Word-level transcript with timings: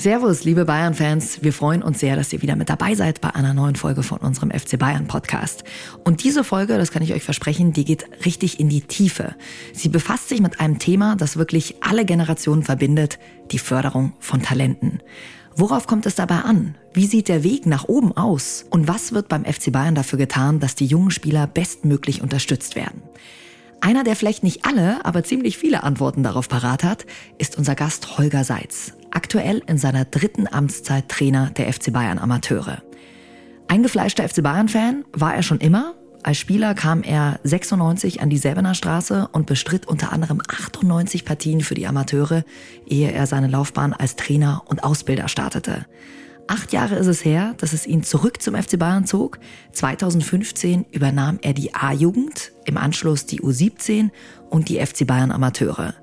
Servus, 0.00 0.44
liebe 0.44 0.64
Bayern-Fans. 0.64 1.42
Wir 1.42 1.52
freuen 1.52 1.82
uns 1.82 1.98
sehr, 1.98 2.14
dass 2.14 2.32
ihr 2.32 2.40
wieder 2.40 2.54
mit 2.54 2.70
dabei 2.70 2.94
seid 2.94 3.20
bei 3.20 3.34
einer 3.34 3.52
neuen 3.52 3.74
Folge 3.74 4.04
von 4.04 4.18
unserem 4.18 4.52
FC 4.52 4.78
Bayern 4.78 5.08
Podcast. 5.08 5.64
Und 6.04 6.22
diese 6.22 6.44
Folge, 6.44 6.78
das 6.78 6.92
kann 6.92 7.02
ich 7.02 7.14
euch 7.14 7.24
versprechen, 7.24 7.72
die 7.72 7.84
geht 7.84 8.04
richtig 8.24 8.60
in 8.60 8.68
die 8.68 8.82
Tiefe. 8.82 9.34
Sie 9.72 9.88
befasst 9.88 10.28
sich 10.28 10.40
mit 10.40 10.60
einem 10.60 10.78
Thema, 10.78 11.16
das 11.16 11.36
wirklich 11.36 11.82
alle 11.82 12.04
Generationen 12.04 12.62
verbindet, 12.62 13.18
die 13.50 13.58
Förderung 13.58 14.12
von 14.20 14.40
Talenten. 14.40 15.00
Worauf 15.56 15.88
kommt 15.88 16.06
es 16.06 16.14
dabei 16.14 16.42
an? 16.42 16.76
Wie 16.94 17.06
sieht 17.06 17.26
der 17.26 17.42
Weg 17.42 17.66
nach 17.66 17.88
oben 17.88 18.16
aus? 18.16 18.66
Und 18.70 18.86
was 18.86 19.12
wird 19.12 19.28
beim 19.28 19.44
FC 19.44 19.72
Bayern 19.72 19.96
dafür 19.96 20.20
getan, 20.20 20.60
dass 20.60 20.76
die 20.76 20.86
jungen 20.86 21.10
Spieler 21.10 21.48
bestmöglich 21.48 22.22
unterstützt 22.22 22.76
werden? 22.76 23.02
Einer, 23.80 24.04
der 24.04 24.16
vielleicht 24.16 24.42
nicht 24.42 24.66
alle, 24.66 25.04
aber 25.04 25.24
ziemlich 25.24 25.56
viele 25.56 25.82
Antworten 25.82 26.22
darauf 26.22 26.48
parat 26.48 26.84
hat, 26.84 27.06
ist 27.38 27.56
unser 27.56 27.74
Gast 27.74 28.18
Holger 28.18 28.44
Seitz 28.44 28.92
aktuell 29.10 29.62
in 29.66 29.78
seiner 29.78 30.04
dritten 30.04 30.46
Amtszeit 30.46 31.08
Trainer 31.08 31.50
der 31.50 31.72
FC 31.72 31.92
Bayern 31.92 32.18
Amateure. 32.18 32.82
Eingefleischter 33.68 34.28
FC 34.28 34.42
Bayern-Fan 34.42 35.04
war 35.12 35.34
er 35.34 35.42
schon 35.42 35.58
immer. 35.58 35.94
Als 36.22 36.38
Spieler 36.38 36.74
kam 36.74 37.02
er 37.02 37.38
96 37.44 38.20
an 38.20 38.30
die 38.30 38.38
Säbener 38.38 38.74
Straße 38.74 39.28
und 39.32 39.46
bestritt 39.46 39.86
unter 39.86 40.12
anderem 40.12 40.40
98 40.46 41.24
Partien 41.24 41.60
für 41.60 41.74
die 41.74 41.86
Amateure, 41.86 42.44
ehe 42.86 43.12
er 43.12 43.26
seine 43.26 43.46
Laufbahn 43.46 43.92
als 43.92 44.16
Trainer 44.16 44.62
und 44.66 44.82
Ausbilder 44.82 45.28
startete. 45.28 45.86
Acht 46.48 46.72
Jahre 46.72 46.94
ist 46.94 47.06
es 47.06 47.26
her, 47.26 47.54
dass 47.58 47.74
es 47.74 47.86
ihn 47.86 48.02
zurück 48.02 48.40
zum 48.40 48.54
FC 48.54 48.78
Bayern 48.78 49.04
zog. 49.04 49.38
2015 49.72 50.86
übernahm 50.90 51.38
er 51.42 51.52
die 51.52 51.74
A-Jugend, 51.74 52.52
im 52.64 52.78
Anschluss 52.78 53.26
die 53.26 53.42
U17 53.42 54.08
und 54.48 54.70
die 54.70 54.84
FC 54.84 55.06
Bayern 55.06 55.30
Amateure. 55.30 55.94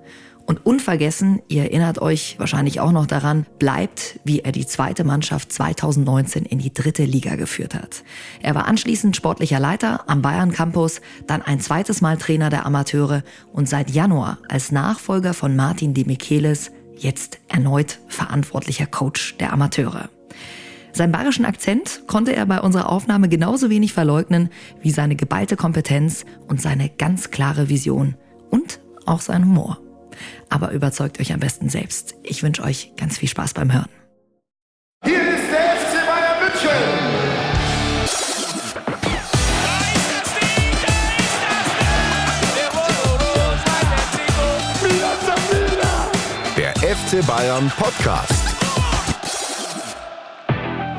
Und 0.45 0.63
unvergessen, 0.63 1.41
ihr 1.47 1.63
erinnert 1.63 1.99
euch 1.99 2.35
wahrscheinlich 2.37 2.79
auch 2.79 2.91
noch 2.91 3.07
daran, 3.07 3.47
bleibt, 3.57 4.19
wie 4.23 4.41
er 4.41 4.51
die 4.51 4.67
zweite 4.67 5.03
Mannschaft 5.03 5.51
2019 5.51 6.45
in 6.45 6.59
die 6.59 6.71
dritte 6.71 7.05
Liga 7.05 7.37
geführt 7.37 7.73
hat. 7.73 8.03
Er 8.43 8.53
war 8.53 8.67
anschließend 8.67 9.15
sportlicher 9.15 9.59
Leiter 9.59 10.07
am 10.07 10.21
Bayern 10.21 10.51
Campus, 10.51 11.01
dann 11.25 11.41
ein 11.41 11.59
zweites 11.59 12.01
Mal 12.01 12.17
Trainer 12.17 12.51
der 12.51 12.67
Amateure 12.67 13.23
und 13.51 13.67
seit 13.67 13.89
Januar 13.89 14.37
als 14.47 14.71
Nachfolger 14.71 15.33
von 15.33 15.55
Martin 15.55 15.95
de 15.95 16.05
Michelis 16.05 16.69
jetzt 16.95 17.39
erneut 17.47 17.97
verantwortlicher 18.07 18.85
Coach 18.85 19.37
der 19.39 19.51
Amateure. 19.51 20.09
Seinen 20.95 21.11
bayerischen 21.11 21.43
Akzent 21.43 22.03
konnte 22.07 22.33
er 22.33 22.45
bei 22.45 22.61
unserer 22.61 22.89
Aufnahme 22.89 23.27
genauso 23.27 23.69
wenig 23.69 23.91
verleugnen 23.91 24.49
wie 24.81 24.91
seine 24.91 25.17
geballte 25.17 25.57
Kompetenz 25.57 26.23
und 26.47 26.61
seine 26.61 26.87
ganz 26.87 27.31
klare 27.31 27.67
Vision 27.67 28.15
und 28.49 28.79
auch 29.05 29.19
sein 29.19 29.43
Humor. 29.43 29.81
Aber 30.49 30.71
überzeugt 30.71 31.19
euch 31.19 31.33
am 31.33 31.41
besten 31.41 31.67
selbst. 31.67 32.15
Ich 32.23 32.43
wünsche 32.43 32.63
euch 32.63 32.93
ganz 32.95 33.17
viel 33.17 33.27
Spaß 33.27 33.53
beim 33.55 33.73
Hören. 33.73 33.89
Hier 35.03 35.19
ist 35.19 35.51
der 35.51 35.75
FC 35.75 36.07
Bayern 36.07 36.39
München. 36.39 36.71
Der 46.55 46.73
FC 46.95 47.27
Bayern 47.27 47.69
Podcast. 47.77 48.44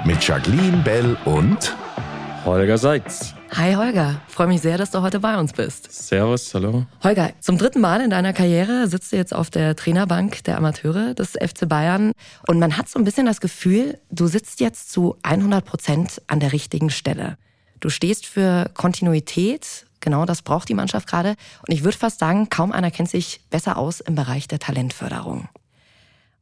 Mit 0.06 0.24
Jacqueline 0.24 0.76
Bell 0.84 1.16
und 1.24 1.76
Holger 2.44 2.78
Seitz. 2.78 3.34
Hi 3.56 3.74
Holger, 3.74 4.20
freue 4.28 4.46
mich 4.46 4.60
sehr, 4.60 4.78
dass 4.78 4.92
du 4.92 5.02
heute 5.02 5.18
bei 5.18 5.36
uns 5.36 5.52
bist. 5.52 5.90
Servus, 5.90 6.54
hallo. 6.54 6.86
Holger, 7.02 7.32
zum 7.40 7.58
dritten 7.58 7.80
Mal 7.80 8.00
in 8.00 8.10
deiner 8.10 8.32
Karriere 8.32 8.86
sitzt 8.86 9.10
du 9.10 9.16
jetzt 9.16 9.34
auf 9.34 9.50
der 9.50 9.74
Trainerbank 9.74 10.44
der 10.44 10.58
Amateure 10.58 11.14
des 11.14 11.32
FC 11.32 11.68
Bayern 11.68 12.12
und 12.46 12.60
man 12.60 12.76
hat 12.76 12.88
so 12.88 13.00
ein 13.00 13.04
bisschen 13.04 13.26
das 13.26 13.40
Gefühl, 13.40 13.98
du 14.12 14.28
sitzt 14.28 14.60
jetzt 14.60 14.92
zu 14.92 15.16
100 15.24 15.64
Prozent 15.64 16.22
an 16.28 16.38
der 16.38 16.52
richtigen 16.52 16.90
Stelle. 16.90 17.36
Du 17.80 17.88
stehst 17.88 18.26
für 18.26 18.70
Kontinuität, 18.74 19.86
genau 19.98 20.24
das 20.24 20.42
braucht 20.42 20.68
die 20.68 20.74
Mannschaft 20.74 21.08
gerade 21.08 21.30
und 21.66 21.74
ich 21.74 21.82
würde 21.82 21.98
fast 21.98 22.20
sagen, 22.20 22.48
kaum 22.48 22.70
einer 22.70 22.92
kennt 22.92 23.10
sich 23.10 23.40
besser 23.50 23.76
aus 23.76 23.98
im 23.98 24.14
Bereich 24.14 24.46
der 24.46 24.60
Talentförderung. 24.60 25.48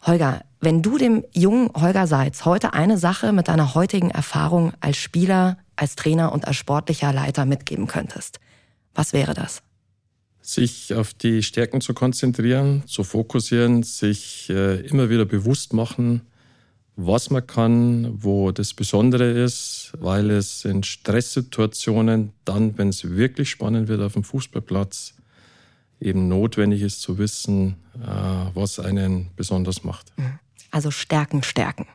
Holger, 0.07 0.43
wenn 0.65 0.83
du 0.83 0.99
dem 0.99 1.25
jungen 1.33 1.71
Holger 1.75 2.07
Seitz 2.07 2.45
heute 2.45 2.73
eine 2.73 2.99
Sache 2.99 3.33
mit 3.33 3.49
deiner 3.49 3.75
heutigen 3.75 4.11
Erfahrung 4.11 4.73
als 4.81 4.97
Spieler, 4.97 5.59
als 5.77 5.97
Trainer 5.97 6.33
und 6.33 6.47
als 6.47 6.57
sportlicher 6.57 7.13
Leiter 7.13 7.45
mitgeben 7.45 7.87
könntest, 7.87 8.41
was 8.95 9.13
wäre 9.13 9.35
das? 9.35 9.63
Sich 10.41 10.95
auf 10.95 11.15
die 11.15 11.43
Stärken 11.43 11.81
zu 11.81 11.95
konzentrieren, 11.95 12.83
zu 12.87 13.03
fokussieren, 13.03 13.83
sich 13.83 14.51
äh, 14.51 14.81
immer 14.87 15.09
wieder 15.09 15.25
bewusst 15.25 15.73
machen, 15.73 16.23
was 16.97 17.31
man 17.31 17.47
kann, 17.47 18.23
wo 18.23 18.53
das 18.53 18.75
Besondere 18.75 19.31
ist, 19.31 19.93
weil 19.99 20.31
es 20.31 20.65
in 20.65 20.83
Stresssituationen 20.83 22.33
dann, 22.45 22.79
wenn 22.79 22.91
es 22.91 23.11
wirklich 23.11 23.51
spannend 23.51 23.89
wird 23.89 24.01
auf 24.01 24.13
dem 24.13 24.23
Fußballplatz, 24.23 25.15
eben 26.01 26.29
notwendig 26.29 26.83
ist 26.83 27.01
zu 27.01 27.19
wissen, 27.19 27.77
äh, 27.95 28.07
was 28.55 28.79
einen 28.79 29.31
besonders 29.37 29.83
macht. 29.83 30.13
Also 30.75 30.91
Stärken, 30.91 31.45
Stärken. 31.45 31.87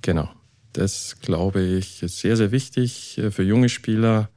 Genau. 0.00 0.28
Das 0.72 1.16
glaube 1.20 1.60
ich 1.60 2.04
ist 2.04 2.20
sehr, 2.20 2.36
sehr 2.36 2.52
wichtig 2.52 3.18
äh, 3.18 3.32
für 3.32 3.42
junge 3.42 3.68
Spieler, 3.68 4.28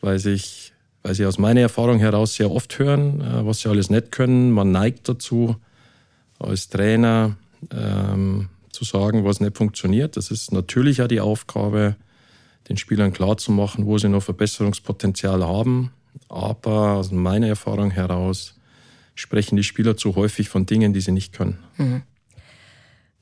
weil, 0.00 0.18
sich, 0.18 0.72
weil 1.04 1.14
sie 1.14 1.24
aus 1.24 1.38
meiner 1.38 1.60
Erfahrung 1.60 2.00
heraus 2.00 2.34
sehr 2.34 2.50
oft 2.50 2.80
hören, 2.80 3.20
äh, 3.20 3.46
was 3.46 3.60
sie 3.60 3.68
alles 3.68 3.90
nicht 3.90 4.10
können. 4.10 4.50
Man 4.50 4.72
neigt 4.72 5.08
dazu, 5.08 5.54
als 6.40 6.68
Trainer 6.68 7.36
ähm, 7.72 8.48
zu 8.72 8.82
sagen, 8.82 9.24
was 9.24 9.38
nicht 9.38 9.56
funktioniert. 9.56 10.16
Das 10.16 10.32
ist 10.32 10.50
natürlich 10.50 11.00
auch 11.00 11.06
die 11.06 11.20
Aufgabe, 11.20 11.94
den 12.68 12.76
Spielern 12.76 13.12
klarzumachen, 13.12 13.86
wo 13.86 13.98
sie 13.98 14.08
noch 14.08 14.24
Verbesserungspotenzial 14.24 15.46
haben. 15.46 15.92
Aber 16.28 16.94
aus 16.94 17.12
meiner 17.12 17.46
Erfahrung 17.46 17.92
heraus 17.92 18.56
sprechen 19.14 19.54
die 19.54 19.62
Spieler 19.62 19.96
zu 19.96 20.16
häufig 20.16 20.48
von 20.48 20.66
Dingen, 20.66 20.92
die 20.92 21.00
sie 21.00 21.12
nicht 21.12 21.32
können. 21.32 21.60
Mhm. 21.76 22.02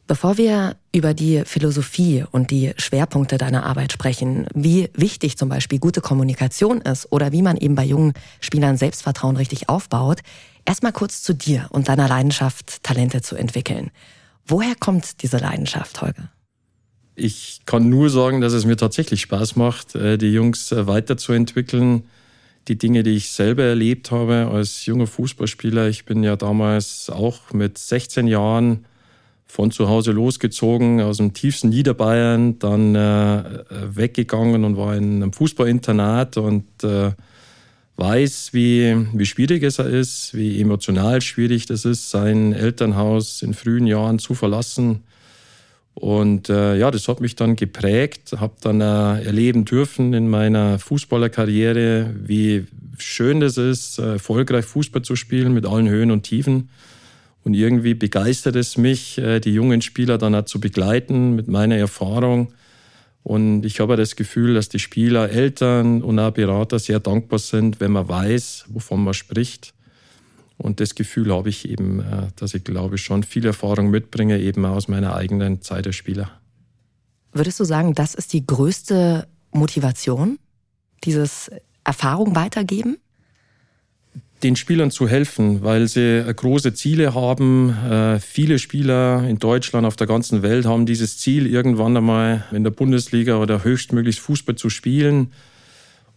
Bevor 0.08 0.38
wir 0.38 0.76
über 0.90 1.12
die 1.12 1.42
Philosophie 1.44 2.24
und 2.30 2.50
die 2.50 2.72
Schwerpunkte 2.78 3.36
deiner 3.36 3.66
Arbeit 3.66 3.92
sprechen, 3.92 4.46
wie 4.54 4.88
wichtig 4.94 5.36
zum 5.36 5.50
Beispiel 5.50 5.78
gute 5.78 6.00
Kommunikation 6.00 6.80
ist 6.80 7.12
oder 7.12 7.30
wie 7.30 7.42
man 7.42 7.58
eben 7.58 7.74
bei 7.74 7.84
jungen 7.84 8.14
Spielern 8.40 8.78
Selbstvertrauen 8.78 9.36
richtig 9.36 9.68
aufbaut, 9.68 10.20
erstmal 10.64 10.92
kurz 10.92 11.22
zu 11.22 11.34
dir 11.34 11.66
und 11.68 11.90
deiner 11.90 12.08
Leidenschaft, 12.08 12.82
Talente 12.82 13.20
zu 13.20 13.36
entwickeln. 13.36 13.90
Woher 14.46 14.74
kommt 14.76 15.22
diese 15.22 15.36
Leidenschaft, 15.36 16.00
Holger? 16.00 16.30
Ich 17.14 17.60
kann 17.66 17.90
nur 17.90 18.08
sagen, 18.08 18.40
dass 18.40 18.54
es 18.54 18.64
mir 18.64 18.78
tatsächlich 18.78 19.20
Spaß 19.20 19.56
macht, 19.56 19.94
äh, 19.94 20.16
die 20.16 20.32
Jungs 20.32 20.72
äh, 20.72 20.86
weiterzuentwickeln. 20.86 22.04
Die 22.68 22.78
Dinge, 22.78 23.02
die 23.02 23.16
ich 23.16 23.28
selber 23.28 23.64
erlebt 23.64 24.10
habe 24.10 24.50
als 24.50 24.86
junger 24.86 25.06
Fußballspieler. 25.06 25.88
Ich 25.88 26.06
bin 26.06 26.22
ja 26.22 26.36
damals 26.36 27.10
auch 27.10 27.52
mit 27.52 27.76
16 27.76 28.26
Jahren 28.26 28.86
von 29.48 29.70
zu 29.70 29.88
Hause 29.88 30.12
losgezogen, 30.12 31.00
aus 31.00 31.16
dem 31.16 31.32
tiefsten 31.32 31.70
Niederbayern, 31.70 32.58
dann 32.58 32.94
äh, 32.94 33.42
weggegangen 33.70 34.64
und 34.64 34.76
war 34.76 34.94
in 34.94 35.22
einem 35.22 35.32
Fußballinternat 35.32 36.36
und 36.36 36.66
äh, 36.84 37.12
weiß, 37.96 38.50
wie, 38.52 38.94
wie 39.12 39.26
schwierig 39.26 39.64
es 39.64 39.78
ist, 39.78 40.34
wie 40.34 40.60
emotional 40.60 41.20
schwierig 41.22 41.66
das 41.66 41.84
ist, 41.84 42.10
sein 42.10 42.52
Elternhaus 42.52 43.42
in 43.42 43.54
frühen 43.54 43.86
Jahren 43.86 44.18
zu 44.18 44.34
verlassen. 44.34 45.02
Und 45.94 46.48
äh, 46.48 46.76
ja, 46.76 46.92
das 46.92 47.08
hat 47.08 47.20
mich 47.20 47.34
dann 47.34 47.56
geprägt, 47.56 48.34
habe 48.38 48.54
dann 48.60 48.80
äh, 48.80 49.24
erleben 49.24 49.64
dürfen 49.64 50.12
in 50.12 50.28
meiner 50.28 50.78
Fußballerkarriere, 50.78 52.14
wie 52.22 52.66
schön 52.98 53.40
das 53.40 53.56
ist, 53.56 53.98
erfolgreich 53.98 54.64
Fußball 54.64 55.02
zu 55.02 55.16
spielen 55.16 55.52
mit 55.54 55.66
allen 55.66 55.88
Höhen 55.88 56.12
und 56.12 56.22
Tiefen. 56.22 56.68
Und 57.48 57.54
irgendwie 57.54 57.94
begeistert 57.94 58.56
es 58.56 58.76
mich, 58.76 59.16
äh, 59.16 59.40
die 59.40 59.54
jungen 59.54 59.80
Spieler 59.80 60.18
dann 60.18 60.34
auch 60.34 60.44
zu 60.44 60.60
begleiten 60.60 61.34
mit 61.34 61.48
meiner 61.48 61.76
Erfahrung. 61.76 62.52
Und 63.22 63.64
ich 63.64 63.80
habe 63.80 63.96
das 63.96 64.16
Gefühl, 64.16 64.52
dass 64.52 64.68
die 64.68 64.78
Spieler, 64.78 65.30
Eltern 65.30 66.02
und 66.02 66.18
auch 66.18 66.30
Berater 66.30 66.78
sehr 66.78 67.00
dankbar 67.00 67.38
sind, 67.38 67.80
wenn 67.80 67.92
man 67.92 68.06
weiß, 68.06 68.66
wovon 68.68 69.02
man 69.02 69.14
spricht. 69.14 69.72
Und 70.58 70.78
das 70.80 70.94
Gefühl 70.94 71.34
habe 71.34 71.48
ich 71.48 71.66
eben, 71.66 72.00
äh, 72.00 72.26
dass 72.36 72.52
ich 72.52 72.64
glaube 72.64 72.98
schon 72.98 73.22
viel 73.22 73.46
Erfahrung 73.46 73.88
mitbringe, 73.88 74.38
eben 74.38 74.66
aus 74.66 74.86
meiner 74.86 75.14
eigenen 75.14 75.62
Zeit 75.62 75.86
als 75.86 75.96
Spieler. 75.96 76.30
Würdest 77.32 77.58
du 77.60 77.64
sagen, 77.64 77.94
das 77.94 78.14
ist 78.14 78.34
die 78.34 78.46
größte 78.46 79.26
Motivation, 79.52 80.38
dieses 81.02 81.50
Erfahrung 81.82 82.36
weitergeben? 82.36 82.98
Den 84.42 84.56
Spielern 84.56 84.90
zu 84.90 85.08
helfen, 85.08 85.62
weil 85.62 85.88
sie 85.88 86.18
äh, 86.18 86.32
große 86.32 86.74
Ziele 86.74 87.14
haben. 87.14 87.70
Äh, 87.70 88.20
viele 88.20 88.58
Spieler 88.58 89.24
in 89.28 89.38
Deutschland, 89.38 89.86
auf 89.86 89.96
der 89.96 90.06
ganzen 90.06 90.42
Welt 90.42 90.66
haben 90.66 90.86
dieses 90.86 91.18
Ziel, 91.18 91.46
irgendwann 91.46 91.96
einmal 91.96 92.44
in 92.52 92.64
der 92.64 92.70
Bundesliga 92.70 93.38
oder 93.38 93.64
höchstmöglichst 93.64 94.20
Fußball 94.20 94.56
zu 94.56 94.70
spielen. 94.70 95.32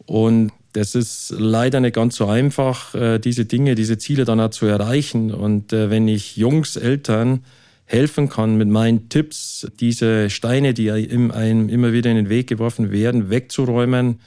Und 0.06 0.51
das 0.73 0.95
ist 0.95 1.33
leider 1.38 1.79
nicht 1.79 1.95
ganz 1.95 2.15
so 2.15 2.27
einfach, 2.27 2.94
äh, 2.95 3.19
diese 3.19 3.45
Dinge, 3.45 3.75
diese 3.75 3.97
Ziele 3.97 4.25
dann 4.25 4.39
auch 4.39 4.51
zu 4.51 4.65
erreichen. 4.65 5.31
Und 5.31 5.71
wenn 5.71 6.07
ich 6.07 6.38
Jungs, 6.38 6.75
Eltern 6.75 7.44
helfen 7.85 8.29
kann, 8.29 8.57
mit 8.57 8.69
meinen 8.69 9.09
Tipps 9.09 9.67
diese 9.79 10.29
Steine, 10.29 10.74
die 10.74 10.91
einem 10.91 11.67
immer 11.67 11.91
wieder 11.91 12.09
in 12.09 12.15
den 12.15 12.29
Weg 12.29 12.47
geworfen 12.47 12.91
werden, 12.91 13.29
wegzuräumen, 13.29 14.19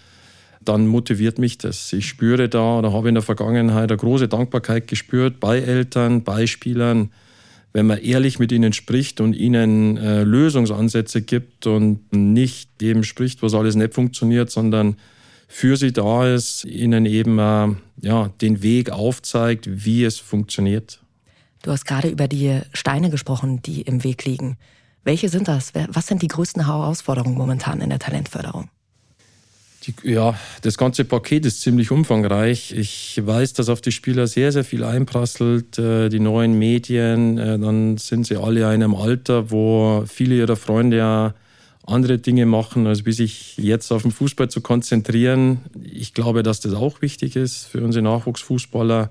dann 0.69 0.87
motiviert 0.87 1.39
mich 1.39 1.59
das. 1.59 1.93
Ich 1.93 2.07
spüre 2.09 2.49
da 2.49 2.79
oder 2.79 2.93
habe 2.93 3.09
in 3.09 3.15
der 3.15 3.23
Vergangenheit 3.23 3.91
eine 3.91 3.99
große 3.99 4.29
Dankbarkeit 4.29 4.89
gespürt 4.89 5.41
bei 5.41 5.59
Eltern, 5.59 6.25
bei 6.25 6.47
Spielern, 6.47 7.11
wenn 7.73 7.87
man 7.87 7.99
ehrlich 7.99 8.39
mit 8.39 8.53
ihnen 8.53 8.73
spricht 8.73 9.21
und 9.21 9.35
ihnen 9.35 9.97
äh, 9.97 10.23
Lösungsansätze 10.23 11.23
gibt 11.23 11.67
und 11.67 12.13
nicht 12.13 12.81
dem 12.81 13.03
spricht, 13.03 13.43
was 13.43 13.55
alles 13.55 13.75
nicht 13.75 13.95
funktioniert, 13.95 14.51
sondern 14.51 14.97
für 15.49 15.77
sie 15.77 15.93
da 15.93 16.33
ist, 16.33 16.65
ihnen 16.65 17.07
eben 17.07 17.39
äh, 17.39 17.69
ja, 18.01 18.29
den 18.41 18.63
Weg 18.63 18.91
aufzeigt, 18.91 19.85
wie 19.85 20.05
es 20.05 20.19
funktioniert. 20.19 21.01
Du 21.63 21.71
hast 21.71 21.85
gerade 21.85 22.09
über 22.09 22.29
die 22.29 22.61
Steine 22.73 23.11
gesprochen, 23.11 23.63
die 23.63 23.83
im 23.83 24.05
Weg 24.05 24.25
liegen. 24.25 24.57
Welche 25.03 25.29
sind 25.29 25.49
das? 25.49 25.73
Was 25.89 26.07
sind 26.07 26.23
die 26.23 26.29
größten 26.29 26.67
Herausforderungen 26.67 27.37
momentan 27.37 27.81
in 27.81 27.91
der 27.91 27.99
Talentförderung? 27.99 28.69
Die, 29.87 30.13
ja, 30.13 30.39
das 30.63 30.79
ganze 30.79 31.05
Paket 31.05 31.45
ist 31.45 31.61
ziemlich 31.61 31.91
umfangreich. 31.91 32.73
Ich 32.73 33.21
weiß, 33.23 33.53
dass 33.53 33.69
auf 33.69 33.81
die 33.81 33.93
Spieler 33.93 34.27
sehr, 34.27 34.53
sehr 34.53 34.65
viel 34.65 34.85
einprasselt. 34.85 35.79
Äh, 35.79 36.09
die 36.09 36.21
neuen 36.21 36.59
Medien, 36.59 37.39
äh, 37.39 37.59
dann 37.59 37.99
sind 37.99 38.27
sie 38.27 38.37
alle 38.37 38.61
in 38.61 38.67
einem 38.67 38.95
Alter, 38.95 39.51
wo 39.51 40.05
viele 40.07 40.37
ihrer 40.37 40.57
Freunde 40.57 40.97
ja 40.99 41.35
andere 41.87 42.19
Dinge 42.19 42.47
machen, 42.47 42.87
als 42.87 43.05
wie 43.05 43.13
sich 43.13 43.59
jetzt 43.59 43.93
auf 43.93 44.03
den 44.03 44.11
Fußball 44.11 44.49
zu 44.49 44.61
konzentrieren. 44.63 45.61
Ich 45.83 46.15
glaube, 46.15 46.43
dass 46.43 46.61
das 46.61 46.73
auch 46.73 47.03
wichtig 47.03 47.37
ist 47.37 47.67
für 47.67 47.83
unsere 47.83 48.03
Nachwuchsfußballer, 48.05 49.11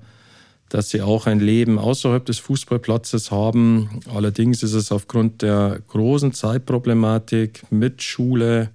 dass 0.70 0.90
sie 0.90 1.02
auch 1.02 1.26
ein 1.26 1.38
Leben 1.38 1.78
außerhalb 1.78 2.24
des 2.24 2.40
Fußballplatzes 2.40 3.30
haben. 3.30 4.00
Allerdings 4.12 4.64
ist 4.64 4.72
es 4.72 4.90
aufgrund 4.90 5.42
der 5.42 5.78
großen 5.86 6.32
Zeitproblematik 6.32 7.62
mit 7.70 8.02
Schule, 8.02 8.70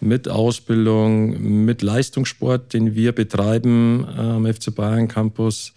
mit 0.00 0.28
Ausbildung, 0.28 1.64
mit 1.64 1.82
Leistungssport, 1.82 2.72
den 2.72 2.94
wir 2.94 3.12
betreiben 3.12 4.06
äh, 4.08 4.20
am 4.20 4.46
FC 4.46 4.74
Bayern 4.74 5.08
Campus, 5.08 5.72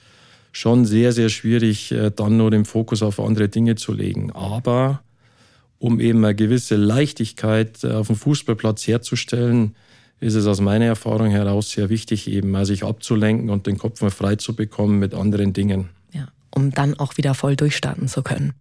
schon 0.52 0.86
sehr, 0.86 1.12
sehr 1.12 1.30
schwierig, 1.30 1.92
äh, 1.92 2.12
dann 2.12 2.38
nur 2.38 2.52
den 2.52 2.66
Fokus 2.66 3.02
auf 3.02 3.20
andere 3.20 3.50
Dinge 3.50 3.76
zu 3.76 3.94
legen. 3.94 4.32
Aber 4.32 5.02
um 5.78 6.00
eben 6.00 6.24
eine 6.26 6.36
gewisse 6.36 6.76
Leichtigkeit 6.76 7.84
äh, 7.84 7.94
auf 7.94 8.08
dem 8.08 8.18
Fußballplatz 8.18 8.88
herzustellen, 8.88 9.76
ist 10.20 10.36
es 10.36 10.48
aus 10.48 10.60
meiner 10.60 10.86
Erfahrung 10.86 11.30
heraus 11.30 11.72
sehr 11.72 11.90
wichtig, 11.90 12.30
eben 12.30 12.66
sich 12.66 12.84
abzulenken 12.84 13.50
und 13.50 13.68
den 13.68 13.78
Kopf 13.78 14.02
mal 14.02 14.12
frei 14.12 14.36
zu 14.36 14.54
bekommen 14.54 15.00
mit 15.00 15.14
anderen 15.14 15.54
Dingen. 15.54 15.90
Ja, 16.12 16.28
um 16.52 16.72
dann 16.72 17.00
auch 17.00 17.16
wieder 17.16 17.34
voll 17.34 17.56
durchstarten 17.56 18.10
zu 18.10 18.22
können. 18.22 18.54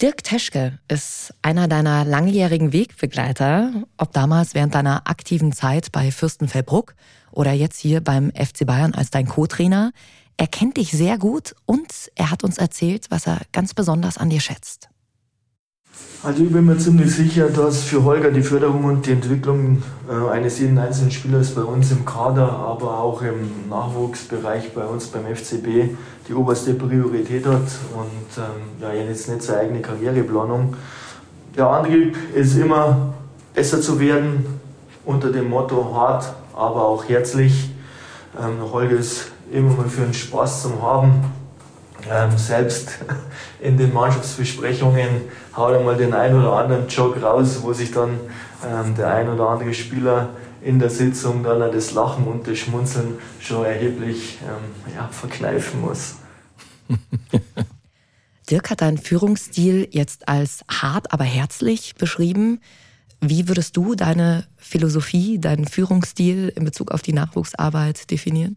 Dirk 0.00 0.24
Teschke 0.24 0.78
ist 0.88 1.34
einer 1.42 1.68
deiner 1.68 2.06
langjährigen 2.06 2.72
Wegbegleiter, 2.72 3.84
ob 3.98 4.12
damals 4.12 4.54
während 4.54 4.74
deiner 4.74 5.06
aktiven 5.06 5.52
Zeit 5.52 5.92
bei 5.92 6.10
Fürstenfeldbruck 6.10 6.94
oder 7.32 7.52
jetzt 7.52 7.78
hier 7.78 8.00
beim 8.00 8.32
FC 8.32 8.64
Bayern 8.64 8.94
als 8.94 9.10
dein 9.10 9.26
Co-Trainer. 9.26 9.92
Er 10.38 10.46
kennt 10.46 10.78
dich 10.78 10.92
sehr 10.92 11.18
gut 11.18 11.54
und 11.66 12.10
er 12.14 12.30
hat 12.30 12.44
uns 12.44 12.56
erzählt, 12.56 13.10
was 13.10 13.26
er 13.26 13.40
ganz 13.52 13.74
besonders 13.74 14.16
an 14.16 14.30
dir 14.30 14.40
schätzt. 14.40 14.89
Also 16.22 16.42
ich 16.42 16.52
bin 16.52 16.66
mir 16.66 16.76
ziemlich 16.76 17.14
sicher, 17.14 17.48
dass 17.48 17.82
für 17.82 18.04
Holger 18.04 18.30
die 18.30 18.42
Förderung 18.42 18.84
und 18.84 19.06
die 19.06 19.12
Entwicklung 19.12 19.82
äh, 20.06 20.30
eines 20.30 20.58
jeden 20.58 20.76
einzelnen 20.76 21.10
Spielers 21.10 21.54
bei 21.54 21.62
uns 21.62 21.90
im 21.92 22.04
Kader, 22.04 22.46
aber 22.46 22.98
auch 22.98 23.22
im 23.22 23.70
Nachwuchsbereich 23.70 24.74
bei 24.74 24.84
uns 24.84 25.06
beim 25.06 25.24
FCB 25.34 25.96
die 26.28 26.34
oberste 26.34 26.74
Priorität 26.74 27.46
hat 27.46 27.54
und 27.54 28.36
ähm, 28.36 28.82
ja, 28.82 28.92
jetzt 28.92 29.30
nicht 29.30 29.42
seine 29.42 29.60
eigene 29.60 29.80
Karriereplanung. 29.80 30.76
Der 31.56 31.66
Antrieb 31.68 32.14
ist 32.34 32.54
immer 32.58 33.14
besser 33.54 33.80
zu 33.80 33.98
werden 33.98 34.44
unter 35.06 35.32
dem 35.32 35.48
Motto 35.48 35.94
hart, 35.94 36.34
aber 36.54 36.84
auch 36.84 37.08
herzlich. 37.08 37.70
Ähm, 38.38 38.70
Holger 38.70 38.98
ist 38.98 39.28
immer 39.50 39.72
mal 39.72 39.88
für 39.88 40.02
einen 40.02 40.12
Spaß 40.12 40.62
zum 40.64 40.82
Haben 40.82 41.39
ähm, 42.08 42.36
selbst 42.36 42.98
in 43.60 43.76
den 43.76 43.92
Mannschaftsbesprechungen 43.92 45.22
haut 45.56 45.74
er 45.74 45.80
mal 45.80 45.96
den 45.96 46.14
einen 46.14 46.40
oder 46.40 46.52
anderen 46.52 46.88
Jog 46.88 47.20
raus, 47.22 47.58
wo 47.62 47.72
sich 47.72 47.90
dann 47.90 48.20
ähm, 48.64 48.94
der 48.94 49.14
ein 49.14 49.28
oder 49.28 49.48
andere 49.48 49.74
Spieler 49.74 50.30
in 50.62 50.78
der 50.78 50.90
Sitzung 50.90 51.42
dann 51.42 51.60
das 51.72 51.92
Lachen 51.92 52.26
und 52.26 52.46
das 52.46 52.58
Schmunzeln 52.58 53.18
schon 53.40 53.64
erheblich 53.64 54.38
ähm, 54.42 54.94
ja, 54.94 55.08
verkneifen 55.10 55.80
muss. 55.80 56.16
Dirk 58.50 58.70
hat 58.70 58.80
deinen 58.80 58.98
Führungsstil 58.98 59.88
jetzt 59.92 60.28
als 60.28 60.64
hart, 60.68 61.12
aber 61.12 61.24
herzlich 61.24 61.94
beschrieben. 61.94 62.60
Wie 63.20 63.48
würdest 63.48 63.76
du 63.76 63.94
deine 63.94 64.46
Philosophie, 64.56 65.38
deinen 65.38 65.66
Führungsstil 65.66 66.52
in 66.54 66.64
Bezug 66.64 66.90
auf 66.90 67.02
die 67.02 67.12
Nachwuchsarbeit 67.12 68.10
definieren? 68.10 68.56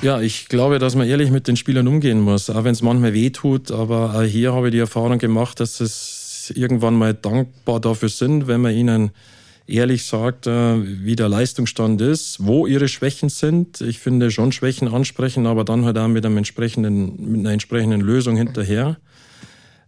Ja, 0.00 0.20
ich 0.20 0.48
glaube, 0.48 0.78
dass 0.78 0.94
man 0.94 1.08
ehrlich 1.08 1.32
mit 1.32 1.48
den 1.48 1.56
Spielern 1.56 1.88
umgehen 1.88 2.20
muss, 2.20 2.50
auch 2.50 2.62
wenn 2.62 2.72
es 2.72 2.82
manchmal 2.82 3.14
weh 3.14 3.30
tut. 3.30 3.72
Aber 3.72 4.22
hier 4.22 4.52
habe 4.52 4.68
ich 4.68 4.72
die 4.72 4.78
Erfahrung 4.78 5.18
gemacht, 5.18 5.58
dass 5.58 5.80
es 5.80 6.52
irgendwann 6.54 6.94
mal 6.94 7.14
dankbar 7.14 7.80
dafür 7.80 8.08
sind, 8.08 8.46
wenn 8.46 8.60
man 8.60 8.74
ihnen 8.74 9.10
ehrlich 9.66 10.04
sagt, 10.04 10.46
äh, 10.46 10.76
wie 11.04 11.16
der 11.16 11.28
Leistungsstand 11.28 12.00
ist, 12.00 12.38
wo 12.40 12.66
ihre 12.66 12.86
Schwächen 12.86 13.28
sind. 13.28 13.80
Ich 13.80 13.98
finde 13.98 14.30
schon 14.30 14.52
Schwächen 14.52 14.86
ansprechen, 14.86 15.46
aber 15.46 15.64
dann 15.64 15.84
halt 15.84 15.98
auch 15.98 16.08
mit, 16.08 16.24
einem 16.24 16.38
entsprechenden, 16.38 17.32
mit 17.32 17.40
einer 17.40 17.50
entsprechenden 17.50 18.00
Lösung 18.00 18.36
hinterher. 18.36 18.98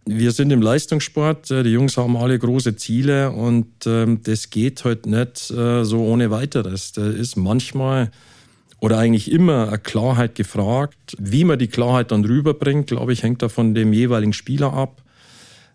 Wir 0.05 0.31
sind 0.33 0.51
im 0.51 0.61
Leistungssport, 0.61 1.49
äh, 1.51 1.63
die 1.63 1.71
Jungs 1.71 1.95
haben 1.95 2.17
alle 2.17 2.37
große 2.37 2.75
Ziele 2.75 3.31
und 3.31 3.67
ähm, 3.85 4.19
das 4.23 4.49
geht 4.49 4.83
halt 4.83 5.05
nicht 5.05 5.49
äh, 5.51 5.85
so 5.85 6.01
ohne 6.01 6.31
weiteres. 6.31 6.91
Da 6.91 7.07
ist 7.07 7.37
manchmal 7.37 8.11
oder 8.81 8.97
eigentlich 8.97 9.31
immer 9.31 9.69
eine 9.69 9.77
Klarheit 9.77 10.35
gefragt. 10.35 11.15
Wie 11.17 11.45
man 11.45 11.59
die 11.59 11.67
Klarheit 11.67 12.11
dann 12.11 12.25
rüberbringt, 12.25 12.87
glaube 12.87 13.13
ich, 13.13 13.23
hängt 13.23 13.41
da 13.41 13.47
von 13.47 13.73
dem 13.73 13.93
jeweiligen 13.93 14.33
Spieler 14.33 14.73
ab. 14.73 15.03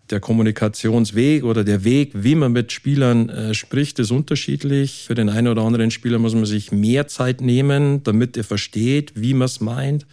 Der 0.09 0.19
Kommunikationsweg 0.19 1.43
oder 1.43 1.63
der 1.63 1.83
Weg, 1.83 2.11
wie 2.13 2.35
man 2.35 2.51
mit 2.51 2.71
Spielern 2.71 3.29
äh, 3.29 3.53
spricht, 3.53 3.97
ist 3.99 4.11
unterschiedlich. 4.11 5.05
Für 5.07 5.15
den 5.15 5.29
einen 5.29 5.47
oder 5.47 5.63
anderen 5.63 5.89
Spieler 5.89 6.19
muss 6.19 6.35
man 6.35 6.45
sich 6.45 6.71
mehr 6.71 7.07
Zeit 7.07 7.41
nehmen, 7.41 8.03
damit 8.03 8.37
er 8.37 8.43
versteht, 8.43 9.13
wie 9.15 9.33
man 9.33 9.45
es 9.45 9.61
meint. 9.61 10.05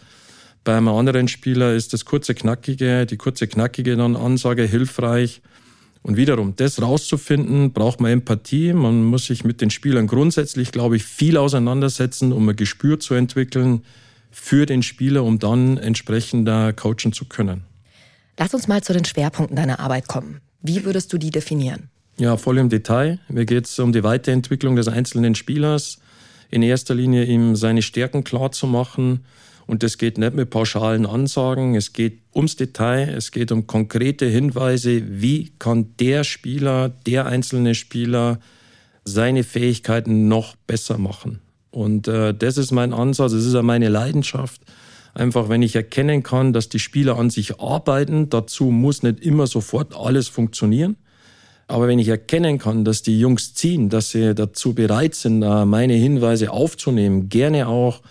Bei 0.63 0.75
einem 0.75 0.87
anderen 0.87 1.27
Spieler 1.27 1.73
ist 1.73 1.93
das 1.93 2.05
kurze, 2.05 2.33
knackige, 2.33 3.05
die 3.05 3.17
kurze, 3.17 3.47
knackige 3.47 3.97
dann 3.97 4.15
Ansage 4.15 4.63
hilfreich. 4.63 5.41
Und 6.05 6.17
wiederum, 6.17 6.55
das 6.55 6.79
rauszufinden, 6.79 7.73
braucht 7.73 7.99
man 7.99 8.11
Empathie. 8.11 8.73
Man 8.73 9.03
muss 9.03 9.25
sich 9.25 9.43
mit 9.43 9.59
den 9.59 9.71
Spielern 9.71 10.05
grundsätzlich, 10.05 10.71
glaube 10.71 10.97
ich, 10.97 11.03
viel 11.03 11.35
auseinandersetzen, 11.35 12.31
um 12.31 12.47
ein 12.47 12.55
Gespür 12.55 12.99
zu 12.99 13.15
entwickeln 13.15 13.81
für 14.29 14.67
den 14.67 14.83
Spieler, 14.83 15.23
um 15.23 15.39
dann 15.39 15.79
entsprechend 15.79 16.47
da 16.47 16.73
coachen 16.73 17.11
zu 17.11 17.25
können. 17.25 17.63
Lass 18.37 18.53
uns 18.53 18.67
mal 18.67 18.83
zu 18.83 18.93
den 18.93 19.03
Schwerpunkten 19.03 19.55
deiner 19.55 19.79
Arbeit 19.79 20.07
kommen. 20.07 20.41
Wie 20.61 20.85
würdest 20.85 21.11
du 21.11 21.17
die 21.17 21.31
definieren? 21.31 21.89
Ja, 22.19 22.37
voll 22.37 22.59
im 22.59 22.69
Detail. 22.69 23.17
Mir 23.27 23.47
geht 23.47 23.65
es 23.65 23.79
um 23.79 23.91
die 23.91 24.03
Weiterentwicklung 24.03 24.75
des 24.75 24.87
einzelnen 24.87 25.33
Spielers. 25.33 25.97
In 26.51 26.61
erster 26.61 26.93
Linie 26.93 27.25
ihm 27.25 27.55
seine 27.55 27.81
Stärken 27.81 28.23
klar 28.23 28.51
zu 28.51 28.67
machen 28.67 29.25
und 29.67 29.81
das 29.81 29.97
geht 29.97 30.17
nicht 30.17 30.33
mit 30.33 30.49
pauschalen 30.49 31.05
Ansagen, 31.05 31.75
es 31.75 31.93
geht 31.93 32.19
ums 32.35 32.55
Detail, 32.55 33.09
es 33.09 33.31
geht 33.31 33.51
um 33.51 33.65
konkrete 33.65 34.25
Hinweise, 34.25 35.21
wie 35.21 35.51
kann 35.57 35.95
der 35.99 36.23
Spieler, 36.23 36.89
der 37.05 37.25
einzelne 37.25 37.73
Spieler 37.73 38.39
seine 39.05 39.43
Fähigkeiten 39.43 40.27
noch 40.27 40.55
besser 40.67 40.97
machen. 40.97 41.39
Und 41.71 42.07
äh, 42.07 42.33
das 42.33 42.57
ist 42.57 42.71
mein 42.71 42.93
Ansatz, 42.93 43.31
das 43.31 43.45
ist 43.45 43.55
auch 43.55 43.63
meine 43.63 43.89
Leidenschaft. 43.89 44.61
Einfach, 45.13 45.49
wenn 45.49 45.61
ich 45.61 45.75
erkennen 45.75 46.23
kann, 46.23 46.53
dass 46.53 46.69
die 46.69 46.79
Spieler 46.79 47.17
an 47.17 47.29
sich 47.29 47.59
arbeiten, 47.59 48.29
dazu 48.29 48.65
muss 48.65 49.01
nicht 49.01 49.19
immer 49.21 49.47
sofort 49.47 49.95
alles 49.95 50.27
funktionieren. 50.27 50.97
Aber 51.67 51.87
wenn 51.87 51.99
ich 51.99 52.09
erkennen 52.09 52.59
kann, 52.59 52.85
dass 52.85 53.01
die 53.01 53.19
Jungs 53.19 53.55
ziehen, 53.55 53.89
dass 53.89 54.11
sie 54.11 54.35
dazu 54.35 54.73
bereit 54.73 55.15
sind, 55.15 55.39
meine 55.39 55.93
Hinweise 55.93 56.51
aufzunehmen, 56.51 57.29
gerne 57.29 57.67
auch 57.67 58.01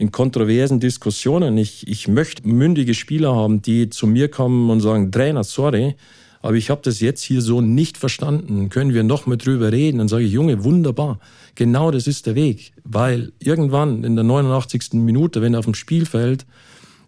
in 0.00 0.10
kontroversen 0.10 0.80
Diskussionen. 0.80 1.58
Ich, 1.58 1.86
ich 1.86 2.08
möchte 2.08 2.48
mündige 2.48 2.94
Spieler 2.94 3.36
haben, 3.36 3.60
die 3.60 3.90
zu 3.90 4.06
mir 4.06 4.30
kommen 4.30 4.70
und 4.70 4.80
sagen, 4.80 5.12
Trainer, 5.12 5.44
sorry, 5.44 5.94
aber 6.40 6.56
ich 6.56 6.70
habe 6.70 6.80
das 6.82 7.00
jetzt 7.00 7.22
hier 7.22 7.42
so 7.42 7.60
nicht 7.60 7.98
verstanden. 7.98 8.70
Können 8.70 8.94
wir 8.94 9.02
noch 9.02 9.26
mal 9.26 9.36
drüber 9.36 9.72
reden? 9.72 9.98
Dann 9.98 10.08
sage 10.08 10.24
ich, 10.24 10.32
Junge, 10.32 10.64
wunderbar. 10.64 11.20
Genau 11.54 11.90
das 11.90 12.06
ist 12.06 12.24
der 12.24 12.34
Weg. 12.34 12.72
Weil 12.82 13.32
irgendwann 13.40 14.02
in 14.02 14.16
der 14.16 14.24
89. 14.24 14.94
Minute, 14.94 15.42
wenn 15.42 15.54
auf 15.54 15.66
dem 15.66 15.74
Spielfeld 15.74 16.46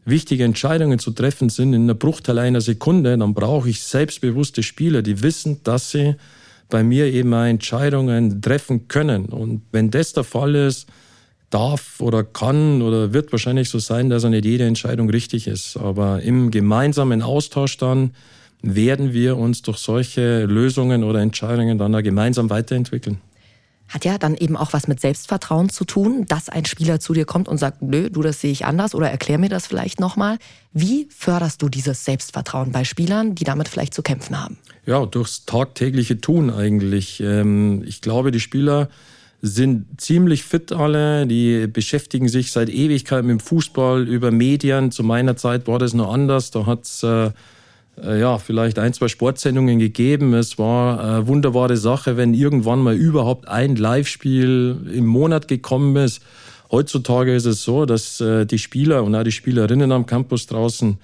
wichtige 0.04 0.44
Entscheidungen 0.44 0.98
zu 0.98 1.12
treffen 1.12 1.48
sind 1.48 1.72
in 1.72 1.84
einer 1.84 1.94
Bruchteil 1.94 2.38
einer 2.38 2.60
Sekunde, 2.60 3.16
dann 3.16 3.32
brauche 3.32 3.70
ich 3.70 3.80
selbstbewusste 3.80 4.62
Spieler, 4.62 5.00
die 5.00 5.22
wissen, 5.22 5.62
dass 5.64 5.92
sie 5.92 6.16
bei 6.68 6.82
mir 6.84 7.06
eben 7.06 7.32
Entscheidungen 7.32 8.42
treffen 8.42 8.86
können. 8.88 9.26
Und 9.26 9.62
wenn 9.72 9.90
das 9.90 10.12
der 10.12 10.24
Fall 10.24 10.54
ist, 10.56 10.88
darf 11.52 12.00
oder 12.00 12.24
kann 12.24 12.82
oder 12.82 13.12
wird 13.12 13.32
wahrscheinlich 13.32 13.68
so 13.68 13.78
sein, 13.78 14.10
dass 14.10 14.24
nicht 14.24 14.44
jede 14.44 14.64
Entscheidung 14.64 15.10
richtig 15.10 15.46
ist. 15.46 15.76
Aber 15.76 16.22
im 16.22 16.50
gemeinsamen 16.50 17.22
Austausch 17.22 17.76
dann 17.76 18.12
werden 18.62 19.12
wir 19.12 19.36
uns 19.36 19.62
durch 19.62 19.78
solche 19.78 20.44
Lösungen 20.46 21.04
oder 21.04 21.20
Entscheidungen 21.20 21.78
dann 21.78 21.92
gemeinsam 22.02 22.48
weiterentwickeln. 22.48 23.20
Hat 23.88 24.06
ja 24.06 24.16
dann 24.16 24.36
eben 24.36 24.56
auch 24.56 24.72
was 24.72 24.88
mit 24.88 25.00
Selbstvertrauen 25.00 25.68
zu 25.68 25.84
tun, 25.84 26.24
dass 26.26 26.48
ein 26.48 26.64
Spieler 26.64 26.98
zu 26.98 27.12
dir 27.12 27.26
kommt 27.26 27.46
und 27.46 27.58
sagt, 27.58 27.82
nö, 27.82 28.08
du, 28.08 28.22
das 28.22 28.40
sehe 28.40 28.50
ich 28.50 28.64
anders 28.64 28.94
oder 28.94 29.10
erklär 29.10 29.36
mir 29.36 29.50
das 29.50 29.66
vielleicht 29.66 30.00
nochmal. 30.00 30.38
Wie 30.72 31.08
förderst 31.14 31.60
du 31.60 31.68
dieses 31.68 32.04
Selbstvertrauen 32.06 32.72
bei 32.72 32.84
Spielern, 32.84 33.34
die 33.34 33.44
damit 33.44 33.68
vielleicht 33.68 33.92
zu 33.92 34.00
kämpfen 34.00 34.40
haben? 34.40 34.56
Ja, 34.86 35.04
durchs 35.04 35.44
tagtägliche 35.44 36.20
Tun 36.22 36.48
eigentlich. 36.48 37.20
Ähm, 37.20 37.82
ich 37.84 38.00
glaube, 38.00 38.30
die 38.30 38.40
Spieler 38.40 38.88
sind 39.42 40.00
ziemlich 40.00 40.44
fit 40.44 40.72
alle, 40.72 41.26
die 41.26 41.66
beschäftigen 41.66 42.28
sich 42.28 42.52
seit 42.52 42.68
Ewigkeit 42.68 43.24
mit 43.24 43.32
dem 43.32 43.40
Fußball 43.40 44.08
über 44.08 44.30
Medien. 44.30 44.92
Zu 44.92 45.02
meiner 45.02 45.36
Zeit 45.36 45.66
war 45.66 45.80
das 45.80 45.94
noch 45.94 46.12
anders. 46.12 46.52
Da 46.52 46.64
hat's 46.64 47.02
äh, 47.02 47.30
äh, 48.00 48.20
ja, 48.20 48.38
vielleicht 48.38 48.78
ein, 48.78 48.92
zwei 48.92 49.08
Sportsendungen 49.08 49.80
gegeben. 49.80 50.32
Es 50.34 50.58
war 50.58 51.00
eine 51.00 51.26
wunderbare 51.26 51.76
Sache, 51.76 52.16
wenn 52.16 52.34
irgendwann 52.34 52.80
mal 52.80 52.94
überhaupt 52.94 53.48
ein 53.48 53.74
Live-Spiel 53.74 54.76
im 54.94 55.06
Monat 55.06 55.48
gekommen 55.48 55.96
ist. 55.96 56.22
Heutzutage 56.70 57.34
ist 57.34 57.44
es 57.44 57.64
so, 57.64 57.84
dass 57.84 58.20
äh, 58.20 58.46
die 58.46 58.58
Spieler 58.58 59.02
und 59.02 59.14
auch 59.14 59.24
die 59.24 59.32
Spielerinnen 59.32 59.92
am 59.92 60.06
Campus 60.06 60.46
draußen 60.46 60.98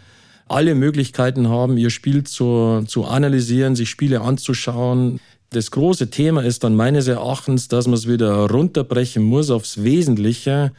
alle 0.47 0.75
Möglichkeiten 0.75 1.49
haben, 1.49 1.77
ihr 1.77 1.91
Spiel 1.91 2.25
zu, 2.25 2.85
zu 2.87 3.05
analysieren, 3.05 3.77
sich 3.77 3.91
Spiele 3.91 4.23
anzuschauen. 4.23 5.21
Das 5.51 5.71
große 5.71 6.11
Thema 6.11 6.43
ist 6.43 6.65
dann 6.65 6.77
meines 6.77 7.09
Erachtens, 7.09 7.69
dass 7.69 7.87
man 7.87 7.95
es 7.95 8.07
wieder 8.07 8.51
runterbrechen 8.51 9.23
muss 9.23 9.51
aufs 9.51 9.83
Wesentliche 9.83 10.73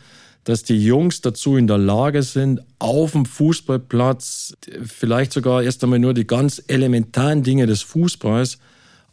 dass 0.43 0.63
die 0.63 0.83
Jungs 0.83 1.21
dazu 1.21 1.57
in 1.57 1.67
der 1.67 1.77
Lage 1.77 2.23
sind, 2.23 2.61
auf 2.79 3.11
dem 3.11 3.25
Fußballplatz 3.25 4.55
vielleicht 4.83 5.33
sogar 5.33 5.63
erst 5.63 5.83
einmal 5.83 5.99
nur 5.99 6.13
die 6.13 6.25
ganz 6.25 6.63
elementaren 6.67 7.43
Dinge 7.43 7.67
des 7.67 7.81
Fußballs 7.81 8.57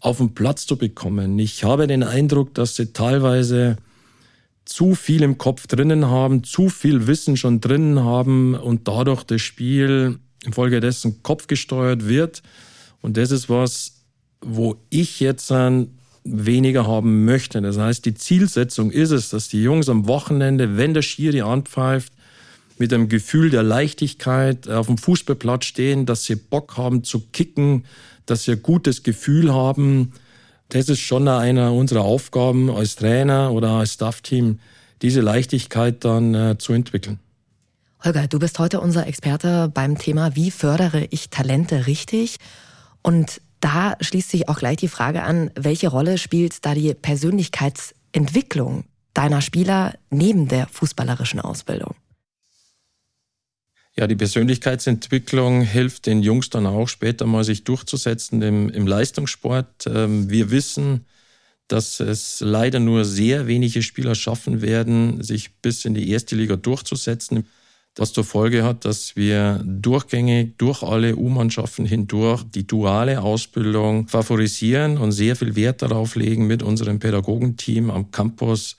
auf 0.00 0.18
den 0.18 0.34
Platz 0.34 0.66
zu 0.66 0.76
bekommen. 0.76 1.38
Ich 1.38 1.64
habe 1.64 1.86
den 1.86 2.02
Eindruck, 2.02 2.54
dass 2.54 2.76
sie 2.76 2.92
teilweise 2.92 3.76
zu 4.64 4.94
viel 4.94 5.22
im 5.22 5.38
Kopf 5.38 5.66
drinnen 5.66 6.06
haben, 6.06 6.42
zu 6.42 6.68
viel 6.68 7.06
Wissen 7.06 7.36
schon 7.36 7.60
drinnen 7.60 8.02
haben 8.02 8.54
und 8.54 8.88
dadurch 8.88 9.22
das 9.22 9.42
Spiel 9.42 10.18
infolgedessen 10.44 11.22
kopfgesteuert 11.22 12.08
wird. 12.08 12.42
Und 13.02 13.16
das 13.16 13.30
ist 13.30 13.48
was, 13.48 13.95
wo 14.40 14.76
ich 14.90 15.21
jetzt 15.21 15.52
weniger 16.25 16.87
haben 16.87 17.25
möchte. 17.25 17.61
Das 17.62 17.78
heißt, 17.78 18.05
die 18.05 18.14
Zielsetzung 18.14 18.90
ist 18.90 19.11
es, 19.11 19.31
dass 19.31 19.49
die 19.49 19.62
Jungs 19.62 19.88
am 19.88 20.07
Wochenende, 20.07 20.76
wenn 20.76 20.95
der 20.95 21.02
Schiri 21.02 21.43
anpfeift, 21.43 22.12
mit 22.78 22.93
einem 22.93 23.09
Gefühl 23.09 23.50
der 23.50 23.62
Leichtigkeit 23.62 24.69
auf 24.69 24.87
dem 24.87 24.99
Fußballplatz 24.99 25.64
stehen, 25.64 26.05
dass 26.05 26.25
sie 26.25 26.37
Bock 26.37 26.76
haben 26.76 27.05
zu 27.05 27.21
kicken, 27.33 27.85
dass 28.26 28.45
sie 28.45 28.52
ein 28.52 28.62
gutes 28.62 29.02
Gefühl 29.02 29.55
haben. 29.55 30.12
Das 30.69 30.88
ist 30.88 31.00
schon 31.00 31.26
einer 31.28 31.73
unserer 31.73 32.02
Aufgaben 32.02 32.71
als 32.71 32.97
Trainer 32.97 33.52
oder 33.52 33.71
als 33.71 33.95
Staffteam, 33.95 34.59
diese 35.02 35.21
Leichtigkeit 35.21 36.05
dann 36.05 36.35
äh, 36.35 36.59
zu 36.59 36.73
entwickeln. 36.73 37.19
Holger, 38.05 38.26
du 38.26 38.38
bist 38.38 38.59
heute 38.59 38.81
unser 38.81 39.07
Experte 39.07 39.71
beim 39.73 39.97
Thema, 39.97 40.37
wie 40.37 40.50
fördere 40.50 41.07
ich 41.11 41.31
Talente 41.31 41.87
richtig? 41.87 42.37
Und 43.02 43.40
da 43.60 43.96
schließt 44.00 44.30
sich 44.30 44.48
auch 44.48 44.58
gleich 44.58 44.76
die 44.76 44.88
Frage 44.88 45.22
an, 45.22 45.50
welche 45.54 45.88
Rolle 45.88 46.18
spielt 46.18 46.64
da 46.64 46.75
die 46.75 46.94
Persönlichkeitsentwicklung 46.94 48.84
deiner 49.14 49.40
Spieler 49.40 49.94
neben 50.10 50.48
der 50.48 50.68
fußballerischen 50.68 51.40
Ausbildung? 51.40 51.94
Ja, 53.98 54.06
die 54.06 54.16
Persönlichkeitsentwicklung 54.16 55.62
hilft 55.62 56.04
den 56.04 56.22
Jungs 56.22 56.50
dann 56.50 56.66
auch 56.66 56.86
später 56.86 57.25
mal 57.25 57.44
sich 57.44 57.64
durchzusetzen 57.64 58.42
im, 58.42 58.68
im 58.68 58.86
Leistungssport. 58.86 59.86
Ähm, 59.86 60.28
wir 60.28 60.50
wissen, 60.50 61.06
dass 61.66 61.98
es 62.00 62.40
leider 62.40 62.78
nur 62.78 63.06
sehr 63.06 63.46
wenige 63.46 63.82
Spieler 63.82 64.14
schaffen 64.14 64.60
werden, 64.60 65.22
sich 65.22 65.56
bis 65.62 65.86
in 65.86 65.94
die 65.94 66.10
erste 66.10 66.36
Liga 66.36 66.56
durchzusetzen 66.56 67.46
was 67.96 68.12
zur 68.12 68.24
Folge 68.24 68.62
hat, 68.62 68.84
dass 68.84 69.16
wir 69.16 69.60
durchgängig 69.64 70.58
durch 70.58 70.82
alle 70.82 71.16
U-Mannschaften 71.16 71.86
hindurch 71.86 72.42
die 72.44 72.66
duale 72.66 73.22
Ausbildung 73.22 74.06
favorisieren 74.06 74.98
und 74.98 75.12
sehr 75.12 75.34
viel 75.34 75.56
Wert 75.56 75.82
darauf 75.82 76.14
legen 76.14 76.46
mit 76.46 76.62
unserem 76.62 76.98
Pädagogenteam 76.98 77.90
am 77.90 78.10
Campus, 78.10 78.76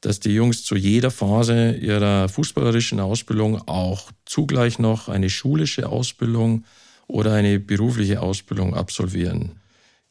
dass 0.00 0.20
die 0.20 0.34
Jungs 0.34 0.64
zu 0.64 0.76
jeder 0.76 1.10
Phase 1.10 1.72
ihrer 1.76 2.28
fußballerischen 2.28 3.00
Ausbildung 3.00 3.66
auch 3.68 4.10
zugleich 4.24 4.78
noch 4.78 5.08
eine 5.08 5.30
schulische 5.30 5.88
Ausbildung 5.88 6.64
oder 7.06 7.34
eine 7.34 7.60
berufliche 7.60 8.20
Ausbildung 8.20 8.74
absolvieren. 8.74 9.52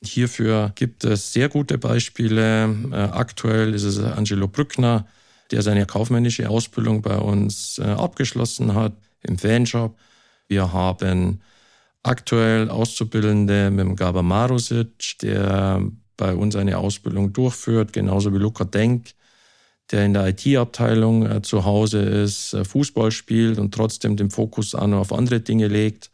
Hierfür 0.02 0.72
gibt 0.76 1.04
es 1.04 1.34
sehr 1.34 1.50
gute 1.50 1.78
Beispiele. 1.78 2.74
Äh, 2.92 2.96
aktuell 2.96 3.74
ist 3.74 3.84
es 3.84 4.00
Angelo 4.00 4.48
Brückner, 4.48 5.08
der 5.52 5.62
seine 5.62 5.86
kaufmännische 5.86 6.50
Ausbildung 6.50 7.02
bei 7.02 7.18
uns 7.18 7.78
äh, 7.78 7.84
abgeschlossen 7.84 8.74
hat 8.74 8.94
im 9.22 9.38
Fanshop. 9.38 9.98
Wir 10.48 10.72
haben 10.74 11.42
aktuell 12.04 12.70
Auszubildende 12.70 13.72
mit 13.72 13.86
dem 13.86 13.96
Gaba 13.96 14.22
Marusic, 14.22 15.18
der 15.22 15.82
bei 16.18 16.36
uns 16.36 16.56
eine 16.56 16.78
Ausbildung 16.78 17.34
durchführt, 17.34 17.94
genauso 17.94 18.34
wie 18.34 18.38
Luca 18.38 18.64
Denk, 18.64 19.14
der 19.92 20.06
in 20.06 20.14
der 20.14 20.28
IT-Abteilung 20.28 21.26
äh, 21.26 21.42
zu 21.42 21.66
Hause 21.66 22.00
ist, 22.00 22.54
äh, 22.54 22.64
Fußball 22.64 23.12
spielt 23.12 23.60
und 23.60 23.74
trotzdem 23.74 24.18
den 24.18 24.32
Fokus 24.32 24.74
noch 24.74 25.00
auf 25.00 25.14
andere 25.14 25.42
Dinge 25.42 25.68
legt. 25.68 26.12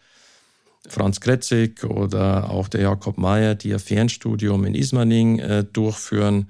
Franz 0.87 1.21
Kretzig 1.21 1.83
oder 1.83 2.49
auch 2.49 2.67
der 2.67 2.81
Jakob 2.81 3.17
Mayer, 3.17 3.55
die 3.55 3.73
ein 3.73 3.79
Fernstudium 3.79 4.65
in 4.65 4.75
Ismaning 4.75 5.39
äh, 5.39 5.63
durchführen. 5.63 6.47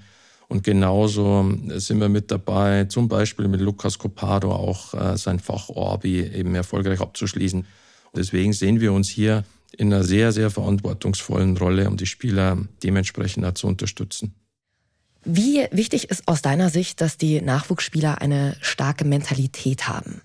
Und 0.52 0.66
genauso 0.66 1.50
sind 1.78 2.02
wir 2.02 2.10
mit 2.10 2.30
dabei, 2.30 2.84
zum 2.84 3.08
Beispiel 3.08 3.48
mit 3.48 3.62
Lukas 3.62 3.98
Copado 3.98 4.52
auch 4.52 4.94
äh, 4.94 5.16
sein 5.18 5.40
Fach 5.40 5.70
Orbi 5.70 6.20
eben 6.20 6.56
erfolgreich 6.56 7.00
abzuschließen. 7.00 7.66
Deswegen 8.14 8.52
sehen 8.52 8.82
wir 8.82 8.92
uns 8.92 9.08
hier 9.08 9.46
in 9.78 9.94
einer 9.94 10.04
sehr, 10.04 10.34
sehr 10.34 10.50
verantwortungsvollen 10.50 11.56
Rolle, 11.56 11.88
um 11.88 11.96
die 11.96 12.06
Spieler 12.06 12.58
dementsprechend 12.84 13.58
zu 13.58 13.66
unterstützen. 13.66 14.36
Wie 15.24 15.66
wichtig 15.72 16.10
ist 16.10 16.28
aus 16.28 16.42
deiner 16.42 16.70
Sicht, 16.70 17.00
dass 17.00 17.16
die 17.16 17.40
Nachwuchsspieler 17.40 18.20
eine 18.20 18.58
starke 18.60 19.06
Mentalität 19.06 19.88
haben? 19.88 20.20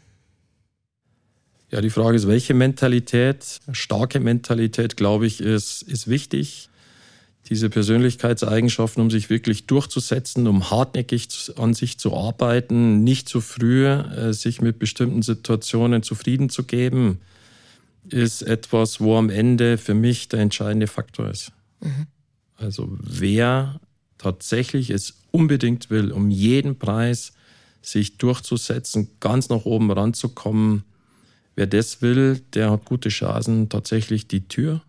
Ja, 1.71 1.81
die 1.81 1.91
Frage 1.91 2.17
ist, 2.17 2.27
welche 2.27 2.53
Mentalität? 2.53 3.61
Starke 3.71 4.19
Mentalität, 4.19 4.97
glaube 4.97 5.29
ich, 5.29 5.41
ist, 5.41 5.83
ist 5.83 6.09
wichtig 6.09 6.69
diese 7.49 7.71
Persönlichkeitseigenschaften, 7.71 9.03
um 9.03 9.11
sich 9.11 9.31
wirklich 9.31 9.67
durchzusetzen, 9.67 10.47
um 10.47 10.71
hartnäckig 10.71 11.53
an 11.57 11.75
sich 11.75 11.99
zu 11.99 12.17
arbeiten, 12.17 13.05
nicht 13.05 13.29
zu 13.29 13.41
früh 13.41 13.87
äh, 13.87 14.33
sich 14.33 14.61
mit 14.61 14.79
bestimmten 14.79 15.23
Situationen 15.23 16.03
zufrieden 16.03 16.49
zu 16.49 16.65
geben, 16.65 17.21
ist 18.09 18.43
etwas, 18.43 19.01
wo 19.01 19.17
am 19.17 19.31
Ende 19.31 19.79
für 19.79 19.95
mich 19.95 20.29
der 20.29 20.41
entscheidende 20.41 20.87
Faktor 20.87 21.31
ist. 21.31 21.53
Mhm. 21.81 22.07
Also 22.57 22.89
wer 23.01 23.81
tatsächlich 24.19 24.91
es 24.91 25.19
unbedingt 25.31 25.91
will, 25.91 26.11
um 26.11 26.31
jeden 26.31 26.79
Preis 26.79 27.33
sich 27.83 28.19
durchzusetzen, 28.19 29.11
ganz 29.21 29.49
nach 29.49 29.65
oben 29.65 29.91
ranzukommen, 29.93 30.83
wer 31.55 31.67
das 31.67 32.03
will, 32.03 32.41
der 32.55 32.71
hat 32.71 32.85
gute 32.85 33.09
Chancen, 33.09 33.69
tatsächlich 33.69 34.27
die 34.27 34.49
Tür, 34.49 34.83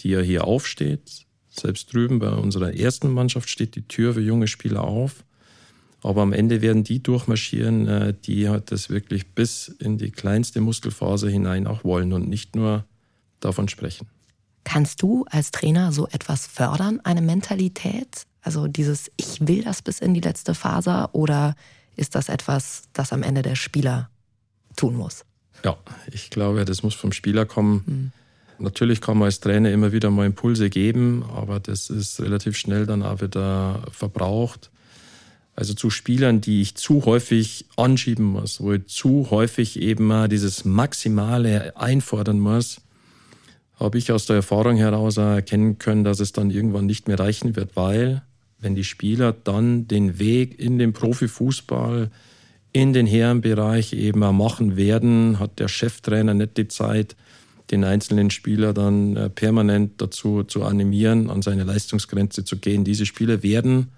die 0.00 0.12
er 0.12 0.22
hier 0.22 0.44
aufsteht, 0.44 1.25
selbst 1.58 1.92
drüben 1.92 2.18
bei 2.18 2.30
unserer 2.30 2.74
ersten 2.74 3.12
Mannschaft 3.12 3.48
steht 3.48 3.74
die 3.76 3.86
Tür 3.86 4.14
für 4.14 4.20
junge 4.20 4.48
Spieler 4.48 4.84
auf. 4.84 5.24
Aber 6.02 6.22
am 6.22 6.32
Ende 6.32 6.60
werden 6.60 6.84
die 6.84 7.02
durchmarschieren, 7.02 7.88
äh, 7.88 8.14
die 8.24 8.48
halt 8.48 8.70
das 8.70 8.90
wirklich 8.90 9.26
bis 9.34 9.68
in 9.68 9.98
die 9.98 10.10
kleinste 10.10 10.60
Muskelphase 10.60 11.28
hinein 11.28 11.66
auch 11.66 11.84
wollen 11.84 12.12
und 12.12 12.28
nicht 12.28 12.54
nur 12.54 12.84
davon 13.40 13.68
sprechen. 13.68 14.06
Kannst 14.64 15.02
du 15.02 15.24
als 15.30 15.50
Trainer 15.50 15.92
so 15.92 16.06
etwas 16.08 16.46
fördern, 16.46 17.00
eine 17.04 17.22
Mentalität? 17.22 18.26
Also 18.42 18.68
dieses 18.68 19.10
Ich 19.16 19.46
will 19.46 19.62
das 19.62 19.82
bis 19.82 20.00
in 20.00 20.14
die 20.14 20.20
letzte 20.20 20.54
Phase 20.54 21.08
oder 21.12 21.54
ist 21.96 22.14
das 22.14 22.28
etwas, 22.28 22.82
das 22.92 23.12
am 23.12 23.22
Ende 23.22 23.42
der 23.42 23.56
Spieler 23.56 24.10
tun 24.76 24.94
muss? 24.94 25.24
Ja, 25.64 25.76
ich 26.12 26.30
glaube, 26.30 26.64
das 26.64 26.82
muss 26.82 26.94
vom 26.94 27.12
Spieler 27.12 27.46
kommen. 27.46 27.82
Hm. 27.86 28.12
Natürlich 28.58 29.00
kann 29.00 29.18
man 29.18 29.26
als 29.26 29.40
Trainer 29.40 29.70
immer 29.70 29.92
wieder 29.92 30.10
mal 30.10 30.26
Impulse 30.26 30.70
geben, 30.70 31.24
aber 31.34 31.60
das 31.60 31.90
ist 31.90 32.20
relativ 32.20 32.56
schnell 32.56 32.86
dann 32.86 33.02
auch 33.02 33.20
wieder 33.20 33.82
verbraucht. 33.90 34.70
Also 35.54 35.74
zu 35.74 35.90
Spielern, 35.90 36.40
die 36.40 36.60
ich 36.60 36.74
zu 36.74 37.04
häufig 37.06 37.66
anschieben 37.76 38.24
muss, 38.24 38.60
wo 38.60 38.72
ich 38.72 38.86
zu 38.86 39.28
häufig 39.30 39.80
eben 39.80 40.06
mal 40.06 40.28
dieses 40.28 40.64
Maximale 40.64 41.76
einfordern 41.76 42.38
muss, 42.38 42.82
habe 43.78 43.98
ich 43.98 44.12
aus 44.12 44.26
der 44.26 44.36
Erfahrung 44.36 44.76
heraus 44.76 45.16
erkennen 45.16 45.78
können, 45.78 46.04
dass 46.04 46.20
es 46.20 46.32
dann 46.32 46.50
irgendwann 46.50 46.86
nicht 46.86 47.08
mehr 47.08 47.18
reichen 47.18 47.56
wird, 47.56 47.76
weil 47.76 48.22
wenn 48.58 48.74
die 48.74 48.84
Spieler 48.84 49.32
dann 49.32 49.86
den 49.86 50.18
Weg 50.18 50.58
in 50.58 50.78
den 50.78 50.92
Profifußball 50.92 52.10
in 52.72 52.92
den 52.92 53.06
Herrenbereich 53.06 53.92
eben 53.92 54.22
auch 54.22 54.32
machen 54.32 54.76
werden, 54.76 55.38
hat 55.38 55.58
der 55.58 55.68
Cheftrainer 55.68 56.34
nicht 56.34 56.56
die 56.56 56.68
Zeit, 56.68 57.16
den 57.70 57.84
einzelnen 57.84 58.30
Spieler 58.30 58.72
dann 58.72 59.16
äh, 59.16 59.30
permanent 59.30 60.00
dazu 60.00 60.44
zu 60.44 60.64
animieren, 60.64 61.30
an 61.30 61.42
seine 61.42 61.64
Leistungsgrenze 61.64 62.44
zu 62.44 62.58
gehen. 62.58 62.84
Diese 62.84 63.06
Spieler 63.06 63.42
werden 63.42 63.88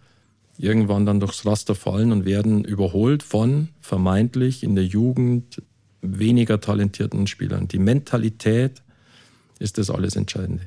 irgendwann 0.57 1.07
dann 1.07 1.21
durchs 1.21 1.47
Raster 1.47 1.75
fallen 1.75 2.13
und 2.13 2.25
werden 2.25 2.65
überholt 2.65 3.23
von 3.23 3.69
vermeintlich 3.81 4.63
in 4.63 4.75
der 4.75 4.85
Jugend 4.85 5.63
weniger 6.01 6.61
talentierten 6.61 7.27
Spielern. 7.27 7.69
Die 7.69 7.79
Mentalität 7.79 8.83
ist 9.59 9.79
das 9.79 9.91
alles 9.91 10.17
Entscheidende. 10.17 10.65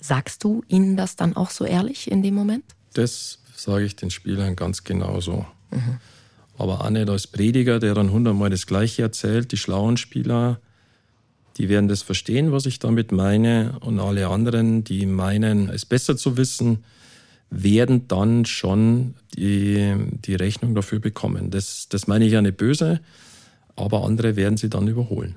Sagst 0.00 0.44
du 0.44 0.62
ihnen 0.68 0.96
das 0.96 1.16
dann 1.16 1.36
auch 1.36 1.50
so 1.50 1.64
ehrlich 1.64 2.10
in 2.10 2.22
dem 2.22 2.34
Moment? 2.34 2.64
Das 2.94 3.40
sage 3.54 3.84
ich 3.84 3.96
den 3.96 4.10
Spielern 4.10 4.56
ganz 4.56 4.84
genauso. 4.84 5.46
Mhm. 5.70 5.98
Aber 6.56 6.84
auch 6.84 6.90
nicht 6.90 7.08
als 7.08 7.26
Prediger, 7.26 7.78
der 7.78 7.94
dann 7.94 8.10
hundertmal 8.10 8.50
das 8.50 8.66
Gleiche 8.66 9.02
erzählt. 9.02 9.52
Die 9.52 9.56
schlauen 9.56 9.96
Spieler, 9.96 10.60
die 11.58 11.68
werden 11.68 11.88
das 11.88 12.02
verstehen, 12.02 12.52
was 12.52 12.66
ich 12.66 12.78
damit 12.78 13.12
meine. 13.12 13.76
Und 13.80 13.98
alle 13.98 14.28
anderen, 14.28 14.84
die 14.84 15.06
meinen, 15.06 15.68
es 15.68 15.84
besser 15.84 16.16
zu 16.16 16.36
wissen, 16.36 16.84
werden 17.50 18.06
dann 18.08 18.44
schon 18.44 19.14
die, 19.36 19.94
die 20.24 20.34
Rechnung 20.34 20.74
dafür 20.74 21.00
bekommen. 21.00 21.50
Das, 21.50 21.88
das 21.88 22.06
meine 22.06 22.26
ich 22.26 22.32
ja 22.32 22.42
nicht 22.42 22.56
böse, 22.56 23.00
aber 23.74 24.04
andere 24.04 24.36
werden 24.36 24.56
sie 24.56 24.70
dann 24.70 24.86
überholen. 24.86 25.36